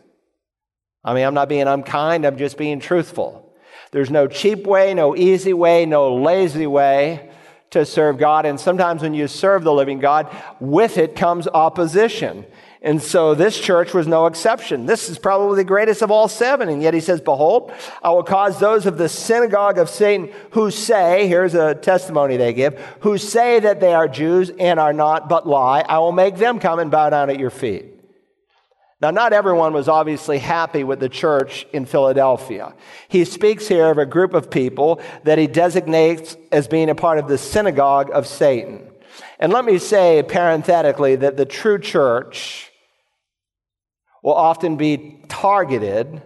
I 1.04 1.14
mean, 1.14 1.26
I'm 1.26 1.34
not 1.34 1.48
being 1.50 1.68
unkind, 1.68 2.24
I'm 2.24 2.38
just 2.38 2.56
being 2.56 2.80
truthful. 2.80 3.54
There's 3.92 4.10
no 4.10 4.26
cheap 4.26 4.66
way, 4.66 4.94
no 4.94 5.14
easy 5.14 5.52
way, 5.52 5.84
no 5.84 6.16
lazy 6.16 6.66
way 6.66 7.27
to 7.70 7.84
serve 7.84 8.18
God. 8.18 8.46
And 8.46 8.58
sometimes 8.58 9.02
when 9.02 9.14
you 9.14 9.28
serve 9.28 9.64
the 9.64 9.72
living 9.72 9.98
God, 9.98 10.34
with 10.60 10.98
it 10.98 11.14
comes 11.14 11.46
opposition. 11.48 12.46
And 12.80 13.02
so 13.02 13.34
this 13.34 13.58
church 13.58 13.92
was 13.92 14.06
no 14.06 14.26
exception. 14.26 14.86
This 14.86 15.10
is 15.10 15.18
probably 15.18 15.56
the 15.56 15.64
greatest 15.64 16.00
of 16.00 16.10
all 16.10 16.28
seven. 16.28 16.68
And 16.68 16.80
yet 16.80 16.94
he 16.94 17.00
says, 17.00 17.20
Behold, 17.20 17.72
I 18.02 18.10
will 18.10 18.22
cause 18.22 18.60
those 18.60 18.86
of 18.86 18.98
the 18.98 19.08
synagogue 19.08 19.78
of 19.78 19.90
Satan 19.90 20.32
who 20.52 20.70
say, 20.70 21.26
here's 21.26 21.54
a 21.54 21.74
testimony 21.74 22.36
they 22.36 22.52
give, 22.52 22.78
who 23.00 23.18
say 23.18 23.58
that 23.60 23.80
they 23.80 23.92
are 23.92 24.06
Jews 24.06 24.50
and 24.58 24.78
are 24.78 24.92
not, 24.92 25.28
but 25.28 25.46
lie, 25.46 25.84
I 25.88 25.98
will 25.98 26.12
make 26.12 26.36
them 26.36 26.60
come 26.60 26.78
and 26.78 26.90
bow 26.90 27.10
down 27.10 27.30
at 27.30 27.40
your 27.40 27.50
feet. 27.50 27.97
Now, 29.00 29.12
not 29.12 29.32
everyone 29.32 29.74
was 29.74 29.88
obviously 29.88 30.38
happy 30.38 30.82
with 30.82 30.98
the 30.98 31.08
church 31.08 31.66
in 31.72 31.86
Philadelphia. 31.86 32.74
He 33.06 33.24
speaks 33.24 33.68
here 33.68 33.90
of 33.90 33.98
a 33.98 34.06
group 34.06 34.34
of 34.34 34.50
people 34.50 35.00
that 35.22 35.38
he 35.38 35.46
designates 35.46 36.36
as 36.50 36.66
being 36.66 36.90
a 36.90 36.96
part 36.96 37.18
of 37.18 37.28
the 37.28 37.38
synagogue 37.38 38.10
of 38.12 38.26
Satan. 38.26 38.90
And 39.38 39.52
let 39.52 39.64
me 39.64 39.78
say 39.78 40.24
parenthetically 40.24 41.14
that 41.16 41.36
the 41.36 41.46
true 41.46 41.78
church 41.78 42.72
will 44.20 44.34
often 44.34 44.76
be 44.76 45.22
targeted 45.28 46.20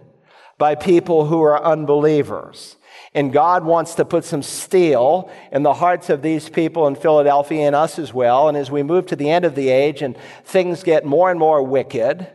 by 0.57 0.73
people 0.73 1.27
who 1.27 1.43
are 1.43 1.63
unbelievers. 1.63 2.77
And 3.13 3.31
God 3.31 3.63
wants 3.63 3.93
to 3.95 4.05
put 4.05 4.23
some 4.23 4.41
steel 4.41 5.29
in 5.51 5.61
the 5.61 5.75
hearts 5.75 6.09
of 6.09 6.23
these 6.23 6.49
people 6.49 6.87
in 6.87 6.95
Philadelphia 6.95 7.67
and 7.67 7.75
us 7.75 7.99
as 7.99 8.15
well. 8.15 8.49
And 8.49 8.57
as 8.57 8.71
we 8.71 8.81
move 8.81 9.05
to 9.07 9.15
the 9.15 9.29
end 9.29 9.45
of 9.45 9.53
the 9.53 9.69
age 9.69 10.01
and 10.01 10.17
things 10.43 10.81
get 10.81 11.05
more 11.05 11.29
and 11.29 11.39
more 11.39 11.61
wicked, 11.61 12.27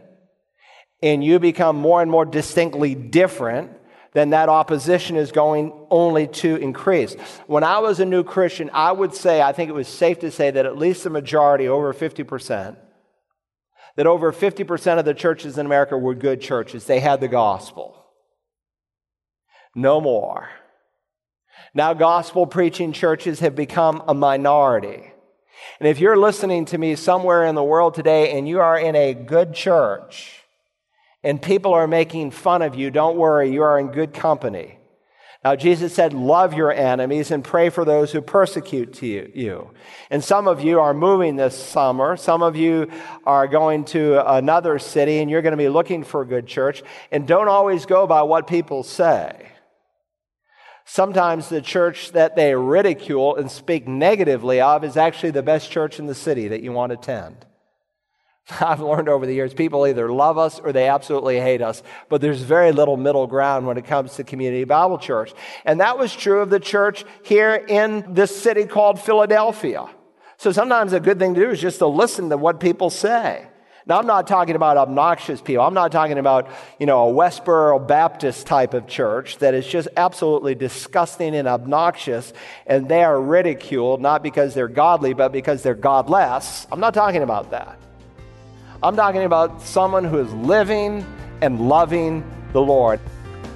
and 1.02 1.22
you 1.22 1.38
become 1.38 1.76
more 1.76 2.02
and 2.02 2.10
more 2.10 2.24
distinctly 2.24 2.94
different, 2.94 3.72
then 4.12 4.30
that 4.30 4.48
opposition 4.48 5.16
is 5.16 5.32
going 5.32 5.72
only 5.90 6.26
to 6.26 6.56
increase. 6.56 7.14
When 7.46 7.62
I 7.62 7.78
was 7.78 8.00
a 8.00 8.04
new 8.04 8.24
Christian, 8.24 8.70
I 8.72 8.90
would 8.90 9.14
say, 9.14 9.42
I 9.42 9.52
think 9.52 9.68
it 9.68 9.74
was 9.74 9.88
safe 9.88 10.20
to 10.20 10.30
say 10.30 10.50
that 10.50 10.66
at 10.66 10.78
least 10.78 11.04
the 11.04 11.10
majority, 11.10 11.68
over 11.68 11.92
50%, 11.92 12.76
that 13.96 14.06
over 14.06 14.32
50% 14.32 14.98
of 14.98 15.04
the 15.04 15.14
churches 15.14 15.58
in 15.58 15.66
America 15.66 15.96
were 15.96 16.14
good 16.14 16.40
churches. 16.40 16.84
They 16.84 17.00
had 17.00 17.20
the 17.20 17.28
gospel. 17.28 18.06
No 19.74 20.00
more. 20.00 20.48
Now, 21.74 21.94
gospel 21.94 22.46
preaching 22.46 22.92
churches 22.92 23.40
have 23.40 23.54
become 23.54 24.02
a 24.08 24.14
minority. 24.14 25.12
And 25.78 25.88
if 25.88 26.00
you're 26.00 26.16
listening 26.16 26.64
to 26.66 26.78
me 26.78 26.96
somewhere 26.96 27.44
in 27.44 27.54
the 27.54 27.62
world 27.62 27.94
today 27.94 28.36
and 28.36 28.48
you 28.48 28.60
are 28.60 28.78
in 28.78 28.96
a 28.96 29.14
good 29.14 29.54
church, 29.54 30.37
and 31.22 31.40
people 31.40 31.74
are 31.74 31.86
making 31.86 32.30
fun 32.30 32.62
of 32.62 32.74
you, 32.74 32.90
don't 32.90 33.16
worry, 33.16 33.50
you 33.50 33.62
are 33.62 33.78
in 33.78 33.88
good 33.88 34.14
company. 34.14 34.78
Now, 35.44 35.54
Jesus 35.54 35.94
said, 35.94 36.12
Love 36.12 36.52
your 36.52 36.72
enemies 36.72 37.30
and 37.30 37.44
pray 37.44 37.70
for 37.70 37.84
those 37.84 38.10
who 38.10 38.20
persecute 38.20 39.00
you. 39.00 39.70
And 40.10 40.22
some 40.22 40.48
of 40.48 40.60
you 40.60 40.80
are 40.80 40.92
moving 40.92 41.36
this 41.36 41.56
summer. 41.56 42.16
Some 42.16 42.42
of 42.42 42.56
you 42.56 42.90
are 43.24 43.46
going 43.46 43.84
to 43.86 44.34
another 44.34 44.78
city 44.78 45.20
and 45.20 45.30
you're 45.30 45.42
going 45.42 45.52
to 45.52 45.56
be 45.56 45.68
looking 45.68 46.02
for 46.02 46.22
a 46.22 46.26
good 46.26 46.46
church. 46.46 46.82
And 47.12 47.26
don't 47.26 47.48
always 47.48 47.86
go 47.86 48.06
by 48.06 48.22
what 48.22 48.48
people 48.48 48.82
say. 48.82 49.48
Sometimes 50.84 51.48
the 51.48 51.62
church 51.62 52.12
that 52.12 52.34
they 52.34 52.54
ridicule 52.54 53.36
and 53.36 53.50
speak 53.50 53.86
negatively 53.86 54.60
of 54.60 54.82
is 54.84 54.96
actually 54.96 55.32
the 55.32 55.42
best 55.42 55.70
church 55.70 55.98
in 55.98 56.06
the 56.06 56.14
city 56.14 56.48
that 56.48 56.62
you 56.62 56.72
want 56.72 56.90
to 56.92 56.98
attend. 56.98 57.46
I've 58.60 58.80
learned 58.80 59.08
over 59.08 59.26
the 59.26 59.34
years 59.34 59.52
people 59.52 59.86
either 59.86 60.10
love 60.10 60.38
us 60.38 60.58
or 60.58 60.72
they 60.72 60.88
absolutely 60.88 61.38
hate 61.38 61.60
us, 61.60 61.82
but 62.08 62.20
there's 62.20 62.40
very 62.40 62.72
little 62.72 62.96
middle 62.96 63.26
ground 63.26 63.66
when 63.66 63.76
it 63.76 63.84
comes 63.84 64.14
to 64.16 64.24
Community 64.24 64.64
Bible 64.64 64.98
Church. 64.98 65.32
And 65.64 65.80
that 65.80 65.98
was 65.98 66.14
true 66.14 66.40
of 66.40 66.50
the 66.50 66.60
church 66.60 67.04
here 67.22 67.54
in 67.54 68.14
this 68.14 68.34
city 68.34 68.64
called 68.64 69.00
Philadelphia. 69.00 69.86
So 70.38 70.52
sometimes 70.52 70.92
a 70.92 71.00
good 71.00 71.18
thing 71.18 71.34
to 71.34 71.40
do 71.40 71.50
is 71.50 71.60
just 71.60 71.78
to 71.78 71.86
listen 71.86 72.30
to 72.30 72.36
what 72.36 72.60
people 72.60 72.90
say. 72.90 73.46
Now, 73.86 73.98
I'm 73.98 74.06
not 74.06 74.26
talking 74.26 74.54
about 74.54 74.76
obnoxious 74.76 75.40
people. 75.40 75.64
I'm 75.64 75.72
not 75.72 75.90
talking 75.92 76.18
about, 76.18 76.50
you 76.78 76.84
know, 76.84 77.08
a 77.08 77.12
Westboro 77.12 77.88
Baptist 77.88 78.46
type 78.46 78.74
of 78.74 78.86
church 78.86 79.38
that 79.38 79.54
is 79.54 79.66
just 79.66 79.88
absolutely 79.96 80.54
disgusting 80.54 81.34
and 81.34 81.48
obnoxious, 81.48 82.34
and 82.66 82.86
they 82.86 83.02
are 83.02 83.18
ridiculed 83.18 84.02
not 84.02 84.22
because 84.22 84.52
they're 84.52 84.68
godly, 84.68 85.14
but 85.14 85.32
because 85.32 85.62
they're 85.62 85.74
godless. 85.74 86.66
I'm 86.70 86.80
not 86.80 86.92
talking 86.92 87.22
about 87.22 87.50
that. 87.52 87.78
I'm 88.80 88.94
talking 88.94 89.24
about 89.24 89.60
someone 89.60 90.04
who 90.04 90.18
is 90.18 90.32
living 90.34 91.04
and 91.40 91.68
loving 91.68 92.22
the 92.52 92.62
Lord. 92.62 93.00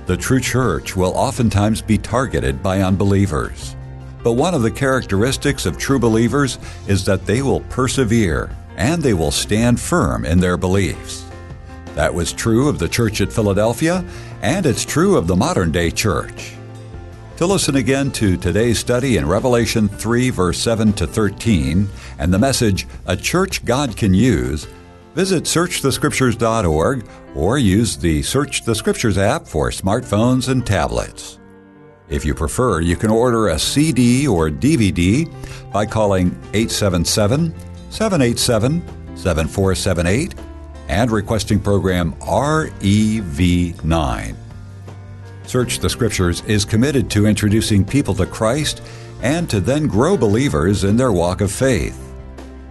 The 0.06 0.16
true 0.16 0.40
church 0.40 0.96
will 0.96 1.12
oftentimes 1.12 1.80
be 1.80 1.96
targeted 1.96 2.60
by 2.60 2.80
unbelievers. 2.80 3.76
But 4.24 4.32
one 4.32 4.52
of 4.52 4.62
the 4.62 4.70
characteristics 4.70 5.64
of 5.64 5.78
true 5.78 6.00
believers 6.00 6.58
is 6.88 7.04
that 7.04 7.24
they 7.24 7.40
will 7.40 7.60
persevere 7.60 8.50
and 8.76 9.00
they 9.00 9.14
will 9.14 9.30
stand 9.30 9.78
firm 9.78 10.24
in 10.24 10.40
their 10.40 10.56
beliefs. 10.56 11.24
That 11.94 12.12
was 12.12 12.32
true 12.32 12.68
of 12.68 12.80
the 12.80 12.88
church 12.88 13.20
at 13.20 13.32
Philadelphia, 13.32 14.04
and 14.40 14.66
it's 14.66 14.84
true 14.84 15.16
of 15.16 15.28
the 15.28 15.36
modern 15.36 15.70
day 15.70 15.92
church. 15.92 16.54
To 17.36 17.46
listen 17.46 17.76
again 17.76 18.10
to 18.12 18.36
today's 18.36 18.80
study 18.80 19.18
in 19.18 19.28
Revelation 19.28 19.88
3, 19.88 20.30
verse 20.30 20.58
7 20.58 20.92
to 20.94 21.06
13, 21.06 21.88
and 22.18 22.34
the 22.34 22.38
message, 22.38 22.88
A 23.06 23.16
Church 23.16 23.64
God 23.64 23.96
Can 23.96 24.14
Use, 24.14 24.66
Visit 25.14 25.44
searchthescriptures.org 25.44 27.06
or 27.34 27.58
use 27.58 27.98
the 27.98 28.22
Search 28.22 28.64
the 28.64 28.74
Scriptures 28.74 29.18
app 29.18 29.46
for 29.46 29.68
smartphones 29.70 30.48
and 30.48 30.66
tablets. 30.66 31.38
If 32.08 32.24
you 32.24 32.34
prefer, 32.34 32.80
you 32.80 32.96
can 32.96 33.10
order 33.10 33.48
a 33.48 33.58
CD 33.58 34.26
or 34.26 34.48
DVD 34.50 35.30
by 35.70 35.84
calling 35.86 36.28
877 36.54 37.54
787 37.90 38.82
7478 39.16 40.34
and 40.88 41.10
requesting 41.10 41.60
program 41.60 42.14
REV9. 42.14 44.34
Search 45.44 45.78
the 45.78 45.90
Scriptures 45.90 46.42
is 46.46 46.64
committed 46.64 47.10
to 47.10 47.26
introducing 47.26 47.84
people 47.84 48.14
to 48.14 48.24
Christ 48.24 48.80
and 49.20 49.50
to 49.50 49.60
then 49.60 49.86
grow 49.86 50.16
believers 50.16 50.84
in 50.84 50.96
their 50.96 51.12
walk 51.12 51.42
of 51.42 51.52
faith. 51.52 52.11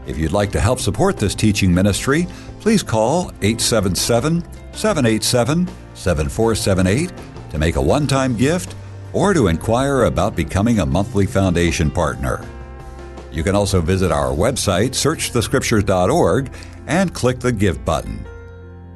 If 0.07 0.17
you'd 0.17 0.31
like 0.31 0.51
to 0.51 0.59
help 0.59 0.79
support 0.79 1.17
this 1.17 1.35
teaching 1.35 1.73
ministry, 1.73 2.27
please 2.59 2.83
call 2.83 3.31
877 3.41 4.43
787 4.73 5.67
7478 5.93 7.11
to 7.51 7.57
make 7.57 7.75
a 7.75 7.81
one 7.81 8.07
time 8.07 8.35
gift 8.35 8.75
or 9.13 9.33
to 9.33 9.47
inquire 9.47 10.03
about 10.03 10.35
becoming 10.35 10.79
a 10.79 10.85
monthly 10.85 11.25
foundation 11.25 11.91
partner. 11.91 12.43
You 13.31 13.43
can 13.43 13.55
also 13.55 13.81
visit 13.81 14.11
our 14.11 14.31
website, 14.31 14.91
searchthescriptures.org, 14.91 16.53
and 16.87 17.13
click 17.13 17.39
the 17.39 17.51
Give 17.51 17.83
button. 17.85 18.25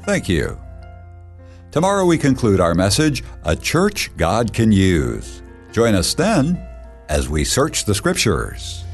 Thank 0.03 0.27
you. 0.27 0.59
Tomorrow 1.71 2.05
we 2.05 2.17
conclude 2.17 2.59
our 2.59 2.73
message, 2.73 3.23
A 3.43 3.55
Church 3.55 4.15
God 4.17 4.53
Can 4.53 4.71
Use. 4.71 5.41
Join 5.71 5.95
us 5.95 6.13
then 6.13 6.65
as 7.09 7.29
we 7.29 7.43
search 7.43 7.85
the 7.85 7.95
Scriptures. 7.95 8.85